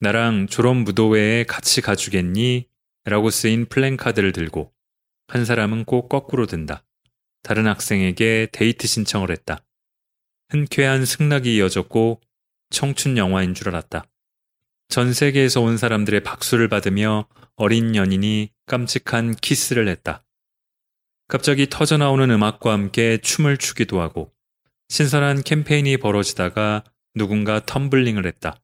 [0.00, 2.67] 나랑 졸업 무도회에 같이 가주겠니?
[3.08, 4.72] 라고 쓰인 플랜카드를 들고
[5.28, 6.84] 한 사람은 꼭 거꾸로 든다.
[7.42, 9.64] 다른 학생에게 데이트 신청을 했다.
[10.50, 12.20] 흔쾌한 승낙이 이어졌고
[12.70, 14.04] 청춘 영화인 줄 알았다.
[14.88, 20.24] 전 세계에서 온 사람들의 박수를 받으며 어린 연인이 깜찍한 키스를 했다.
[21.28, 24.32] 갑자기 터져나오는 음악과 함께 춤을 추기도 하고
[24.88, 28.60] 신선한 캠페인이 벌어지다가 누군가 텀블링을 했다.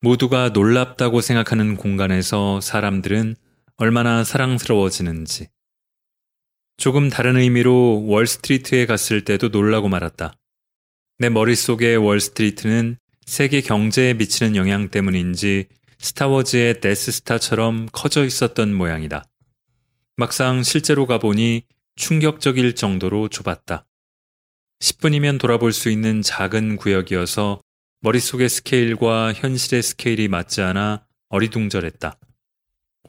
[0.00, 3.36] 모두가 놀랍다고 생각하는 공간에서 사람들은
[3.80, 5.50] 얼마나 사랑스러워지는지.
[6.78, 10.32] 조금 다른 의미로 월스트리트에 갔을 때도 놀라고 말았다.
[11.18, 19.24] 내 머릿속의 월스트리트는 세계 경제에 미치는 영향 때문인지 스타워즈의 데스스타처럼 커져 있었던 모양이다.
[20.16, 21.62] 막상 실제로 가보니
[21.94, 23.86] 충격적일 정도로 좁았다.
[24.80, 27.60] 10분이면 돌아볼 수 있는 작은 구역이어서
[28.00, 32.18] 머릿속의 스케일과 현실의 스케일이 맞지 않아 어리둥절했다.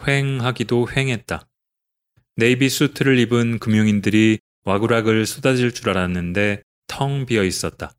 [0.07, 1.47] 횡하기도 횡했다.
[2.35, 7.93] 네이비 수트를 입은 금융인들이 와구락을 쏟아질 줄 알았는데 텅 비어 있었다.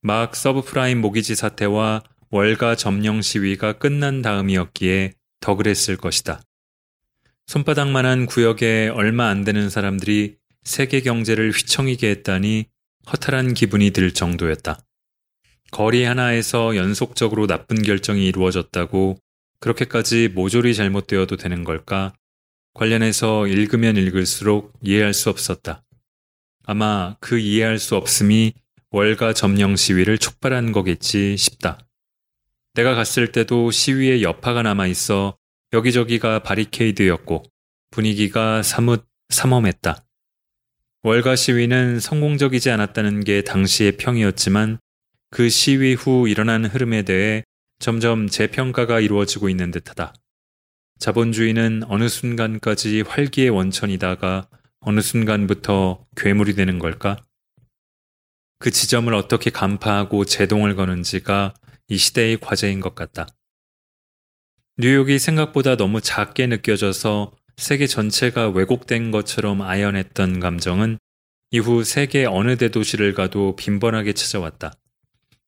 [0.00, 6.42] 막 서브프라임 모기지 사태와 월가 점령 시위가 끝난 다음이었기에 더 그랬을 것이다.
[7.46, 12.66] 손바닥만한 구역에 얼마 안 되는 사람들이 세계 경제를 휘청이게 했다니
[13.10, 14.80] 허탈한 기분이 들 정도였다.
[15.70, 19.18] 거리 하나에서 연속적으로 나쁜 결정이 이루어졌다고
[19.64, 22.12] 그렇게까지 모조리 잘못되어도 되는 걸까?
[22.74, 25.82] 관련해서 읽으면 읽을수록 이해할 수 없었다.
[26.64, 28.52] 아마 그 이해할 수 없음이
[28.90, 31.78] 월가 점령 시위를 촉발한 거겠지 싶다.
[32.74, 35.38] 내가 갔을 때도 시위에 여파가 남아 있어
[35.72, 37.44] 여기저기가 바리케이드였고
[37.90, 40.04] 분위기가 사뭇 삼엄했다.
[41.04, 44.78] 월가 시위는 성공적이지 않았다는 게 당시의 평이었지만
[45.30, 47.44] 그 시위 후 일어난 흐름에 대해
[47.84, 50.14] 점점 재평가가 이루어지고 있는 듯하다.
[51.00, 54.48] 자본주의는 어느 순간까지 활기의 원천이다가
[54.80, 57.18] 어느 순간부터 괴물이 되는 걸까?
[58.58, 61.52] 그 지점을 어떻게 간파하고 제동을 거는지가
[61.88, 63.26] 이 시대의 과제인 것 같다.
[64.78, 70.96] 뉴욕이 생각보다 너무 작게 느껴져서 세계 전체가 왜곡된 것처럼 아연했던 감정은
[71.50, 74.72] 이후 세계 어느 대도시를 가도 빈번하게 찾아왔다.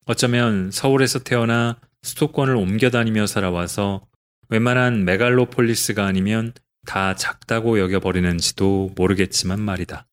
[0.05, 4.07] 어쩌면 서울에서 태어나 수도권을 옮겨 다니며 살아와서
[4.49, 6.53] 웬만한 메갈로폴리스가 아니면
[6.87, 10.07] 다 작다고 여겨버리는지도 모르겠지만 말이다.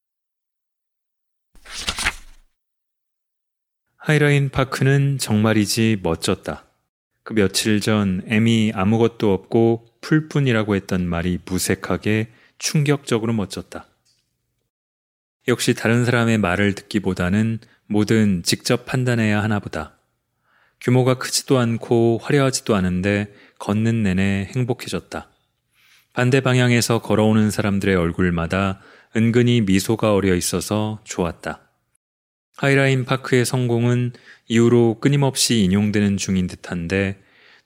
[3.97, 6.65] 하이라인 파크는 정말이지 멋졌다.
[7.23, 13.86] 그 며칠 전 M이 아무것도 없고 풀뿐이라고 했던 말이 무색하게 충격적으로 멋졌다.
[15.47, 19.99] 역시 다른 사람의 말을 듣기보다는 뭐든 직접 판단해야 하나 보다.
[20.83, 25.29] 규모가 크지도 않고 화려하지도 않은데 걷는 내내 행복해졌다.
[26.11, 28.81] 반대 방향에서 걸어오는 사람들의 얼굴마다
[29.15, 31.61] 은근히 미소가 어려 있어서 좋았다.
[32.57, 34.11] 하이라인 파크의 성공은
[34.47, 37.17] 이후로 끊임없이 인용되는 중인 듯한데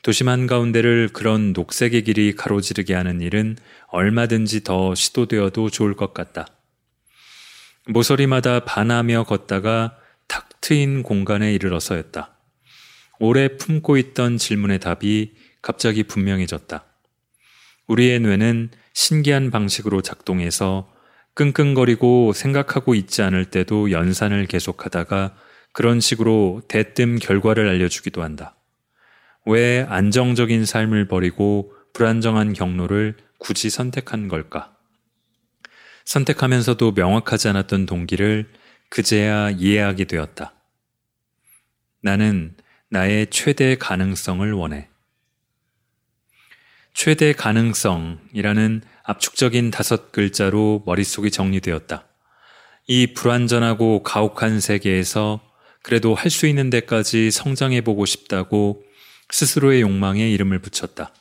[0.03, 6.45] 도심 한가운데를 그런 녹색의 길이 가로지르게 하는 일은 얼마든지 더 시도되어도 좋을 것 같다.
[7.87, 12.36] 모서리마다 반하며 걷다가 탁 트인 공간에 이르러서였다.
[13.19, 16.85] 오래 품고 있던 질문의 답이 갑자기 분명해졌다.
[17.87, 20.91] 우리의 뇌는 신기한 방식으로 작동해서
[21.35, 25.35] 끙끙거리고 생각하고 있지 않을 때도 연산을 계속하다가
[25.71, 28.55] 그런 식으로 대뜸 결과를 알려주기도 한다.
[29.45, 34.75] 왜 안정적인 삶을 버리고 불안정한 경로를 굳이 선택한 걸까?
[36.05, 38.49] 선택하면서도 명확하지 않았던 동기를
[38.89, 40.53] 그제야 이해하게 되었다.
[42.01, 42.55] 나는
[42.89, 44.87] 나의 최대 가능성을 원해.
[46.93, 52.07] 최대 가능성이라는 압축적인 다섯 글자로 머릿속이 정리되었다.
[52.87, 55.41] 이 불완전하고 가혹한 세계에서
[55.83, 58.83] 그래도 할 수 있는 데까지 성장해보고 싶다고
[59.29, 61.13] 스스로의 욕망에 이름을 붙였다.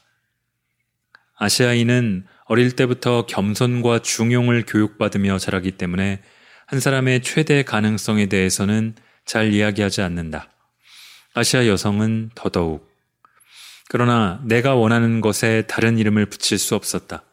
[1.35, 6.23] 아시아인은 어릴 때부터 겸손과 중용을 교육받으며 자라기 때문에
[6.67, 10.49] 한 사람의 최대 가능성에 대해서는 잘 이야기하지 않는다.
[11.37, 12.91] 아시아 여성은 더더욱.
[13.91, 17.25] 그러나 내가 원하는 것에 다른 이름을 붙일 수 없었다.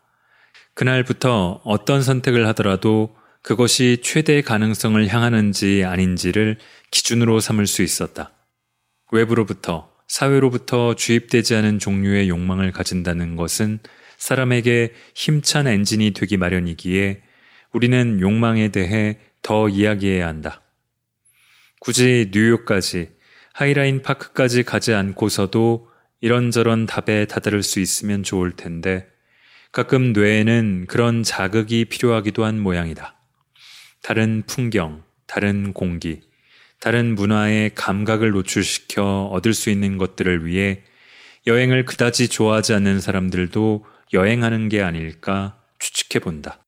[0.74, 6.58] 그날부터 어떤 선택을 하더라도 그것이 최대 가능성을 향하는지 아닌지를
[6.92, 8.34] 기준으로 삼을 수 있었다.
[9.14, 13.80] 외부로부터, 사회로부터 주입되지 않은 종류의 욕망을 가진다는 것은
[14.18, 17.22] 사람에게 힘찬 엔진이 되기 마련이기에
[17.72, 20.62] 우리는 욕망에 대해 더 이야기해야 한다.
[21.80, 23.13] 굳이 뉴욕까지,
[23.54, 25.88] 하이라인 파크까지 가지 않고서도
[26.22, 29.08] 이런저런 답에 다다를 수 있으면 좋을 텐데
[29.72, 33.16] 가끔 뇌에는 그런 자극이 필요하기도 한 모양이다.
[34.02, 36.22] 다른 풍경, 다른 공기,
[36.80, 40.84] 다른 문화의 감각을 노출시켜 얻을 수 있는 것들을 위해
[41.46, 46.60] 여행을 그다지 좋아하지 않는 사람들도 여행하는 게 아닐까 추측해 본다.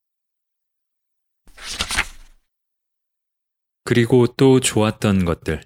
[3.84, 5.62] 그리고 또 좋았던 것들.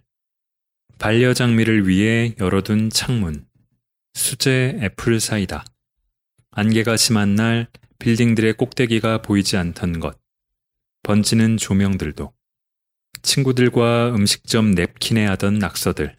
[0.99, 3.45] 반려장미를 위해 열어둔 창문.
[4.13, 5.63] 수제 애플 사이다.
[6.51, 7.67] 안개가 심한 날
[7.99, 10.19] 빌딩들의 꼭대기가 보이지 않던 것.
[11.03, 12.33] 번지는 조명들도.
[13.21, 16.15] 친구들과 음식점 냅킨에 하던 낙서들.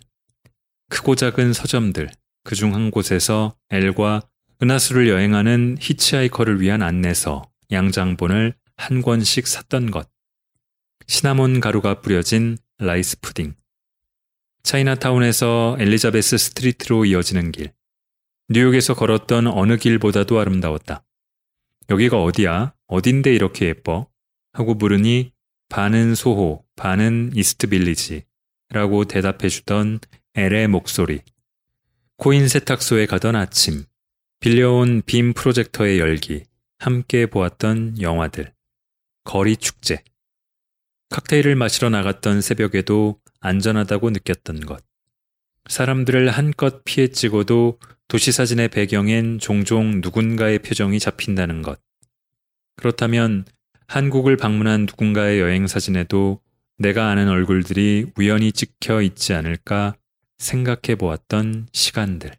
[0.89, 2.11] 크고 작은 서점들.
[2.43, 4.23] 그 중 한 곳에서 엘과
[4.63, 10.09] 은하수를 여행하는 히치하이커를 위한 안내서, 양장본을 한 권씩 샀던 것.
[11.07, 13.55] 시나몬 가루가 뿌려진 라이스 푸딩.
[14.63, 17.73] 차이나타운에서 엘리자베스 스트리트로 이어지는 길.
[18.49, 21.05] 뉴욕에서 걸었던 어느 길보다도 아름다웠다.
[21.89, 22.75] 여기가 어디야?
[22.87, 24.09] 어딘데 이렇게 예뻐?
[24.53, 25.33] 하고 물으니
[25.69, 28.25] 반은 소호, 반은 이스트 빌리지
[28.71, 30.01] 라고 대답해 주던
[30.35, 31.21] 엘의 목소리.
[32.17, 33.85] 코인 세탁소에 가던 아침,
[34.41, 36.45] 빌려온 빔 프로젝터의 열기,
[36.79, 38.53] 함께 보았던 영화들,
[39.25, 40.03] 거리 축제.
[41.11, 44.83] 칵테일을 마시러 나갔던 새벽에도 안전하다고 느꼈던 것.
[45.69, 47.79] 사람들을 한껏 피해 찍어도
[48.09, 51.81] 도시사진의 배경엔 종종 누군가의 표정이 잡힌다는 것.
[52.77, 53.45] 그렇다면
[53.87, 56.41] 한국을 방문한 누군가의 여행사진에도
[56.79, 59.95] 내가 아는 얼굴들이 우연히 찍혀 있지 않을까
[60.39, 62.33] 생각해 보았던 시간들.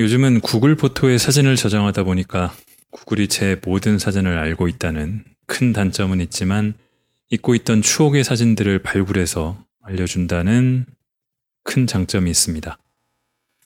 [0.00, 2.54] 요즘은 구글 포토에 사진을 저장하다 보니까
[2.90, 6.72] 구글이 제 모든 사진을 알고 있다는 큰 단점은 있지만
[7.28, 10.86] 잊고 있던 추억의 사진들을 발굴해서 알려준다는
[11.64, 12.78] 큰 장점이 있습니다.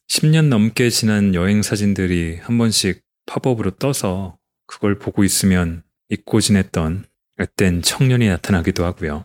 [0.08, 7.04] 10년 넘게 지난 여행 사진들이 한 번씩 팝업으로 떠서 그걸 보고 있으면 잊고 지냈던
[7.38, 9.24] 앳된 청년이 나타나기도 하고요.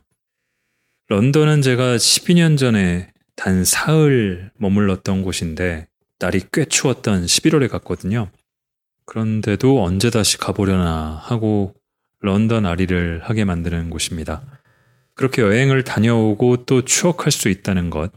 [1.07, 5.88] 런던은 제가 12년 전에 단 사흘 머물렀던 곳인데
[6.19, 8.29] 날이 꽤 추웠던 11월에 갔거든요.
[9.05, 11.73] 그런데도 언제 다시 가보려나 하고
[12.19, 14.43] 런던 아리를 하게 만드는 곳입니다.
[15.15, 18.11] 그렇게 여행을 다녀오고 또 추억할 수 있다는 것,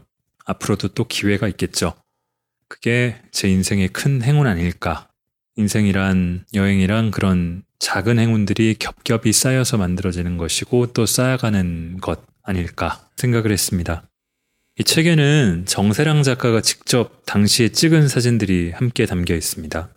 [0.45, 1.93] 앞으로도 또 기회가 있겠죠.
[2.67, 5.09] 그게 제 인생의 큰 행운 아닐까.
[5.55, 14.03] 인생이란 여행이란 그런 작은 행운들이 겹겹이 쌓여서 만들어지는 것이고 또 쌓여가는 것 아닐까 생각을 했습니다.
[14.79, 19.93] 이 책에는 정세랑 작가가 직접 당시에 찍은 사진들이 함께 담겨 있습니다.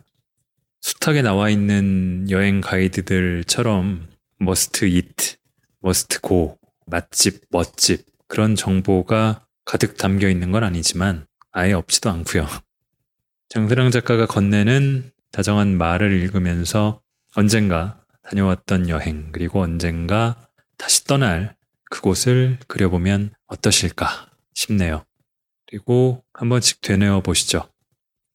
[0.81, 5.37] 숱하게 나와 있는 여행 가이드들처럼 must eat,
[5.81, 12.47] must go, 맛집, 멋집 그런 정보가 가득 담겨 있는 건 아니지만 아예 없지도 않고요.
[13.49, 17.01] 정세랑 작가가 건네는 다정한 말을 읽으면서
[17.33, 20.35] 언젠가 다녀왔던 여행 그리고 언젠가
[20.77, 21.55] 다시 떠날
[21.89, 24.26] 그곳을 그려보면 어떠실까
[24.57, 25.05] 싶네요.
[25.67, 27.69] 그리고 한 번씩 되뇌어 보시죠.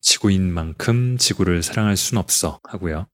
[0.01, 3.07] 지구인 만큼 지구를 사랑할 순 없어 하고요.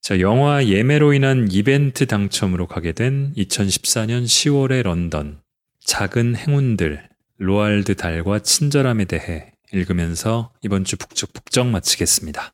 [0.00, 5.42] 자, 영화 예매로 인한 이벤트 당첨으로 가게 된 2014년 10월의 런던.
[5.84, 7.08] 작은 행운들,
[7.38, 12.52] 로알드 달과 친절함에 대해 읽으면서 이번 주 북적 북적 마치겠습니다.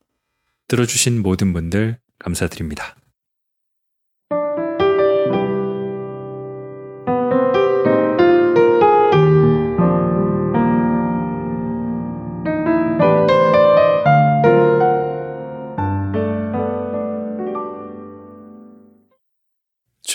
[0.69, 2.97] 들어주신 모든 분들 감사드립니다.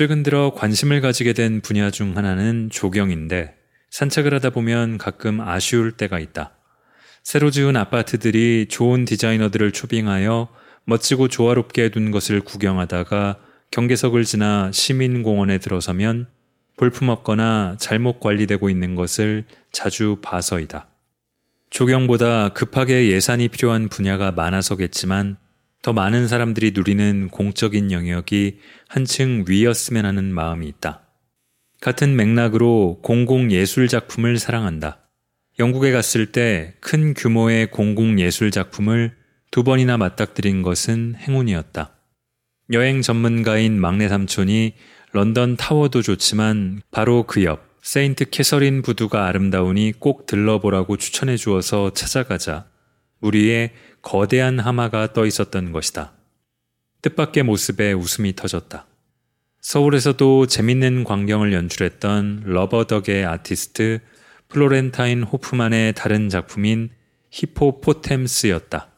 [0.02, 3.54] 최근 들어 관심을 가지게 된 분야 중 하나는 조경인데
[3.92, 6.58] 산책을 하다 보면 가끔 아쉬울 때가 있다.
[7.22, 10.48] 새로 지은 아파트들이 좋은 디자이너들을 초빙하여
[10.86, 13.38] 멋지고 조화롭게 해둔 것을 구경하다가
[13.70, 16.26] 경계석을 지나 시민공원에 들어서면
[16.78, 20.88] 볼품없거나 잘못 관리되고 있는 것을 자주 봐서이다.
[21.70, 25.38] 조경보다 급하게 예산이 필요한 분야가 많아서겠지만
[25.82, 31.02] 더 많은 사람들이 누리는 공적인 영역이 한층 위였으면 하는 마음이 있다.
[31.80, 35.00] 같은 맥락으로 공공예술 작품을 사랑한다.
[35.60, 39.16] 영국에 갔을 때 큰 규모의 공공예술 작품을
[39.50, 41.92] 두 번이나 맞닥뜨린 것은 행운이었다.
[42.74, 44.74] 여행 전문가인 막내 삼촌이
[45.12, 52.68] 런던 타워도 좋지만 바로 그 옆 세인트 캐서린 부두가 아름다우니 꼭 들러보라고 추천해 주어서 찾아가자
[53.22, 56.14] 우리의 거대한 하마가 떠 있었던 것이다.
[57.02, 58.86] 뜻밖의 모습에 웃음이 터졌다.
[59.62, 64.00] 서울에서도 재밌는 광경을 연출했던 러버덕의 아티스트
[64.50, 66.90] 플로렌타인 호프만의 다른 작품인
[67.30, 68.90] 히포포템스였다.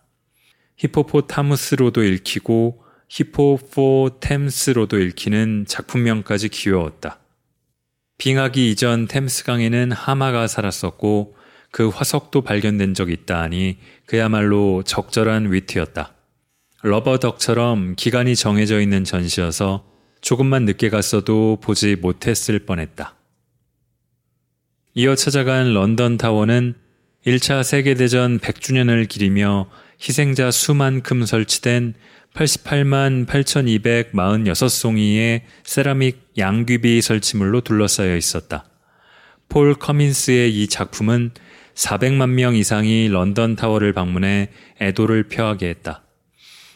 [0.78, 7.20] hippopotamus로도 읽히고 히포포템스로도 읽히는 작품명까지 귀여웠다.
[8.18, 11.36] 빙하기 이전 템스강에는 하마가 살았었고
[11.74, 16.14] 그 화석도 발견된 적이 있다 하니 그야말로 적절한 위트였다.
[16.84, 19.84] 러버덕처럼 기간이 정해져 있는 전시여서
[20.22, 23.16] 조금만 늦게 갔어도 보지 못했을 뻔했다.
[24.94, 26.76] 이어 찾아간 런던 타워는
[27.26, 29.68] 1차 세계대전 100주년을 기리며
[30.00, 31.96] 희생자 수만큼 설치된
[32.36, 38.66] 88만 8,246송이의 세라믹 양귀비 설치물로 둘러싸여 있었다.
[39.50, 41.32] 폴 커민스의 이 작품은
[41.76, 44.50] 400만 명 이상이 런던 타워를 방문해
[44.82, 46.04] 애도를 표하게 했다.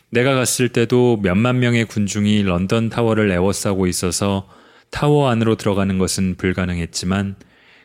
[0.10, 4.50] 내가 갔을 때도 몇만 명의 군중이 런던 타워를 에워싸고 있어서
[4.89, 7.36] 타워 안으로 들어가는 것은 불가능했지만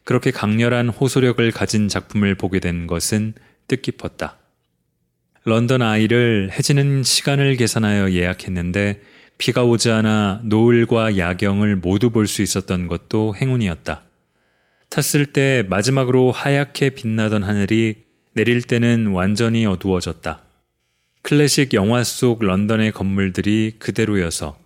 [0.05, 3.35] 그렇게 강렬한 호소력을 가진 작품을 보게 된 것은
[3.69, 4.39] 뜻깊었다.
[5.45, 9.01] 런던 아이를 해지는 시간을 계산하여 예약했는데
[9.39, 14.05] 비가 오지 않아 노을과 야경을 모두 볼 수 있었던 것도 행운이었다.
[14.93, 20.43] 탔을 때 마지막으로 하얗게 빛나던 하늘이 내릴 때는 완전히 어두워졌다.
[21.23, 24.59] 클래식 영화 속 런던의 건물들이 그대로여서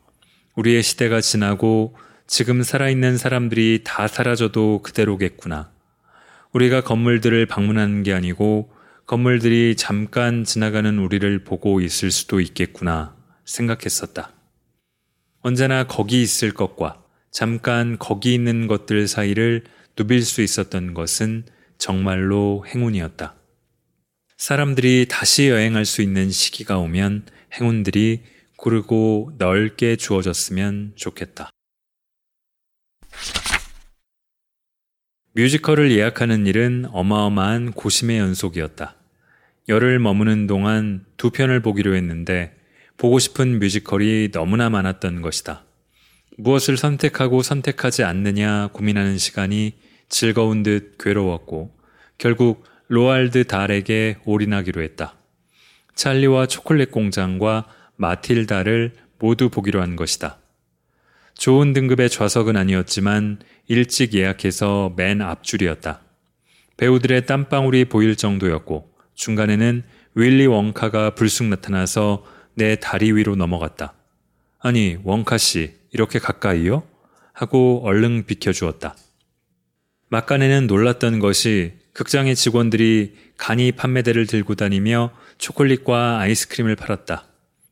[0.57, 1.97] 우리의 시대가 지나고
[2.27, 5.71] 지금 살아있는 사람들이 다 사라져도 그대로겠구나.
[6.53, 8.73] 우리가 건물들을 방문하는 게 아니고
[9.07, 13.15] 건물들이 잠깐 지나가는 우리를 보고 있을 수도 있겠구나
[13.45, 14.33] 생각했었다.
[15.43, 17.01] 언제나 거기 있을 것과
[17.31, 19.63] 잠깐 거기 있는 것들 사이를
[19.97, 21.45] 누빌 수 있었던 것은
[21.79, 23.35] 정말로 행운이었다.
[24.37, 28.23] 사람들이 다시 여행할 수 있는 시기가 오면 행운들이
[28.59, 31.51] 고르고 넓게 주어졌으면 좋겠다.
[35.33, 38.97] 뮤지컬을 예약하는 일은 어마어마한 고심의 연속이었다.
[39.69, 42.55] 열을 머무는 동안 두 편을 보기로 했는데
[42.97, 45.65] 보고 싶은 뮤지컬이 너무나 많았던 것이다.
[46.39, 49.75] 무엇을 선택하고 선택하지 않느냐 고민하는 시간이
[50.09, 51.75] 즐거운 듯 괴로웠고
[52.19, 55.15] 결국 로알드 달에게 올인하기로 했다.
[55.95, 60.39] 찰리와 초콜릿 공장과 마틸다를 모두 보기로 한 것이다.
[61.35, 66.01] 좋은 등급의 좌석은 아니었지만 일찍 예약해서 맨 앞줄이었다.
[66.77, 69.83] 배우들의 땀방울이 보일 정도였고 중간에는
[70.15, 73.95] 윌리 원카가 불쑥 나타나서 내 다리 위로 넘어갔다.
[74.59, 76.83] 아니, 원카 씨, 이렇게 가까이요?
[77.33, 78.97] 하고 얼른 비켜주었다.
[80.09, 87.27] 막간에는 놀랐던 것이 극장의 직원들이 간이 판매대를 들고 다니며 초콜릿과 아이스크림을 팔았다.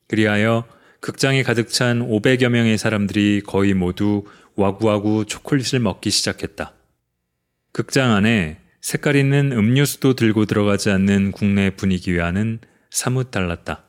[0.08, 0.64] 그리하여
[1.00, 4.24] 극장에 가득 찬 500여 명의 사람들이 거의 모두
[4.56, 6.72] 와구와구 초콜릿을 먹기 시작했다.
[7.72, 12.60] 극장 안에 색깔 있는 음료수도 들고 들어가지 않는 국내 분위기와는
[12.90, 13.84] 사뭇 달랐다.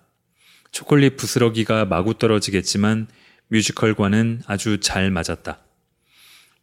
[0.71, 3.07] 초콜릿 부스러기가 마구 떨어지겠지만
[3.47, 5.64] 뮤지컬과는 아주 잘 맞았다.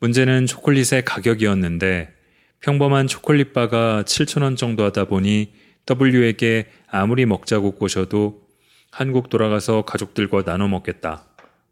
[0.03, 2.13] 문제는 초콜릿의 가격이었는데
[2.59, 5.53] 평범한 초콜릿 바가 7천원 정도 하다 보니
[5.89, 8.43] W에게 아무리 먹자고 꼬셔도
[8.91, 11.25] 한국 돌아가서 가족들과 나눠 먹겠다.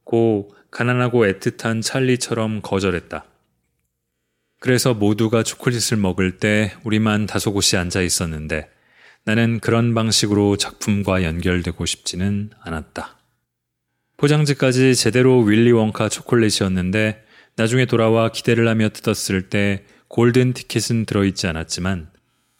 [0.05, 3.25] 고 가난하고 애틋한 찰리처럼 거절했다.
[4.61, 8.71] 그래서 모두가 초콜릿을 먹을 때 우리만 다소곳이 앉아 있었는데
[9.25, 13.19] 나는 그런 방식으로 작품과 연결되고 싶지는 않았다.
[14.19, 17.25] 포장지까지 제대로 윌리 원카 초콜릿이었는데
[17.57, 22.11] 나중에 돌아와 기대를 하며 뜯었을 때 골든 티켓은 들어있지 않았지만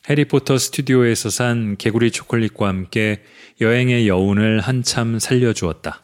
[0.09, 3.23] 해리포터 스튜디오에서 산 개구리 초콜릿과 함께
[3.61, 6.03] 여행의 여운을 한참 살려주었다.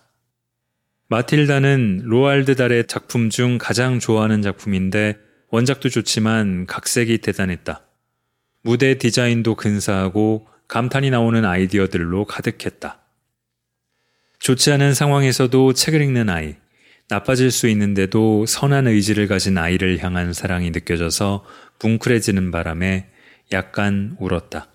[1.08, 5.18] 마틸다는 로알드 달의 작품 중 가장 좋아하는 작품인데
[5.50, 7.82] 원작도 좋지만 각색이 대단했다.
[8.62, 13.00] 무대 디자인도 근사하고 감탄이 나오는 아이디어들로 가득했다.
[14.40, 16.56] 좋지 않은 상황에서도 책을 읽는 아이,
[17.08, 21.44] 나빠질 수 있는데도 선한 의지를 가진 아이를 향한 사랑이 느껴져서
[21.82, 23.08] 뭉클해지는 바람에
[23.52, 24.68] 약간 울었다.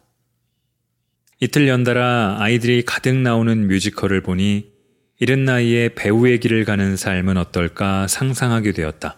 [1.41, 4.71] 이틀 연달아 아이들이 가득 나오는 뮤지컬을 보니
[5.19, 9.17] 이른 나이에 배우의 길을 가는 삶은 어떨까 상상하게 되었다.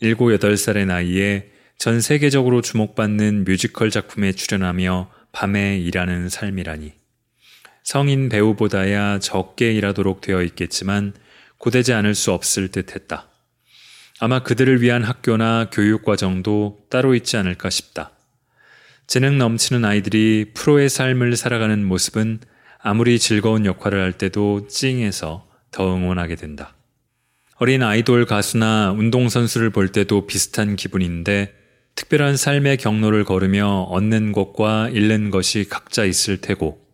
[0.00, 6.92] 7, 8살의 나이에 전 세계적으로 주목받는 뮤지컬 작품에 출연하며 밤에 일하는 삶이라니.
[7.84, 11.12] 성인 배우보다야 적게 일하도록 되어 있겠지만
[11.62, 13.28] 고되지 않을 수 없을 듯 했다.
[14.18, 18.10] 아마 그들을 위한 학교나 교육과정도 따로 있지 않을까 싶다.
[19.06, 22.40] 재능 넘치는 아이들이 프로의 삶을 살아가는 모습은
[22.80, 26.74] 아무리 즐거운 역할을 할 때도 찡해서 더 응원하게 된다.
[27.58, 31.54] 어린 아이돌 가수나 운동선수를 볼 때도 비슷한 기분인데
[31.94, 36.84] 특별한 삶의 경로를 걸으며 얻는 것과 잃는 것이 각자 있을 테고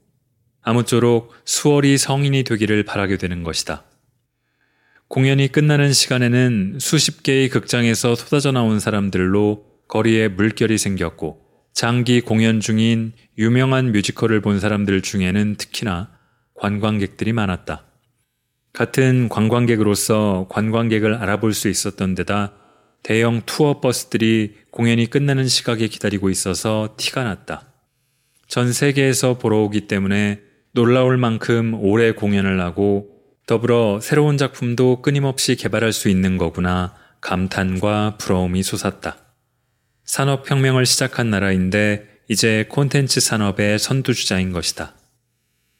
[0.60, 3.88] 아무쪼록 수월히 성인이 되기를 바라게 되는 것이다.
[5.08, 11.40] 공연이 끝나는 시간에는 수십 개의 극장에서 쏟아져 나온 사람들로 거리에 물결이 생겼고
[11.72, 16.10] 장기 공연 중인 유명한 뮤지컬을 본 사람들 중에는 특히나
[16.52, 17.86] 관광객들이 많았다.
[18.74, 22.52] 같은 관광객으로서 관광객을 알아볼 수 있었던 데다
[23.02, 27.72] 대형 투어 버스들이 공연이 끝나는 시각에 기다리고 있어서 티가 났다.
[28.46, 30.42] 전 세계에서 보러 오기 때문에
[30.72, 33.17] 놀라울 만큼 오래 공연을 하고
[33.48, 39.16] 더불어 새로운 작품도 끊임없이 개발할 수 있는 거구나 감탄과 부러움이 솟았다.
[40.04, 44.92] 산업혁명을 시작한 나라인데 이제 콘텐츠 산업의 선두주자인 것이다.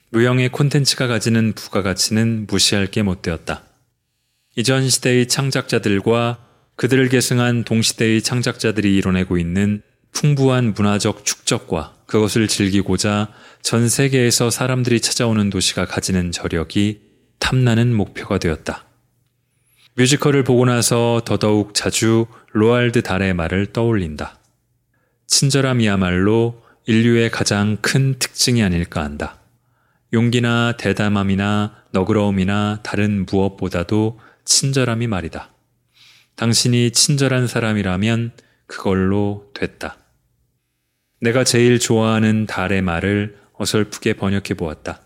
[0.08, 3.64] 무형의 콘텐츠가 가지는 부가가치는 무시할 게 못 되었다.
[4.56, 6.38] 이전 시대의 창작자들과
[6.76, 13.28] 그들을 계승한 동시대의 창작자들이 이뤄내고 있는 풍부한 문화적 축적과 그것을 즐기고자
[13.60, 17.07] 전 세계에서 사람들이 찾아오는 도시가 가지는 저력이
[17.38, 18.84] 탐나는 목표가 되었다.
[19.94, 24.38] 뮤지컬을 보고 나서 더더욱 자주 로알드 달의 말을 떠올린다.
[25.26, 29.38] 친절함이야말로 인류의 가장 큰 특징이 아닐까 한다.
[30.12, 35.52] 용기나 대담함이나 너그러움이나 다른 무엇보다도 친절함이 말이다.
[36.36, 38.32] 당신이 친절한 사람이라면
[38.66, 39.98] 그걸로 됐다.
[41.20, 45.02] 내가 제일 좋아하는 달의 말을 어설프게 번역해 보았다.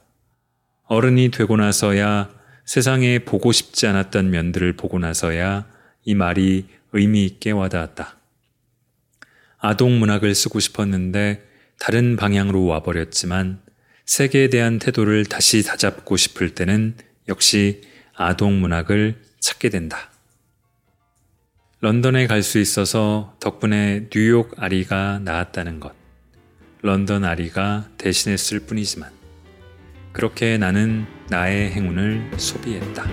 [0.86, 2.30] 어른이 되고 나서야
[2.64, 5.66] 세상에 보고 싶지 않았던 면들을 보고 나서야
[6.04, 8.16] 이 말이 의미 있게 와닿았다.
[9.58, 11.46] 아동 문학을 쓰고 싶었는데
[11.78, 13.60] 다른 방향으로 와버렸지만
[14.04, 16.96] 세계에 대한 태도를 다시 다잡고 싶을 때는
[17.28, 17.82] 역시
[18.14, 20.10] 아동 문학을 찾게 된다.
[21.80, 25.94] 런던에 갈 수 있어서 덕분에 뉴욕 아리가 나았다는 것.
[26.82, 29.21] 런던 아리가 대신했을 뿐이지만
[30.12, 33.04] 그렇게 나는 나의 행운을 소비했다.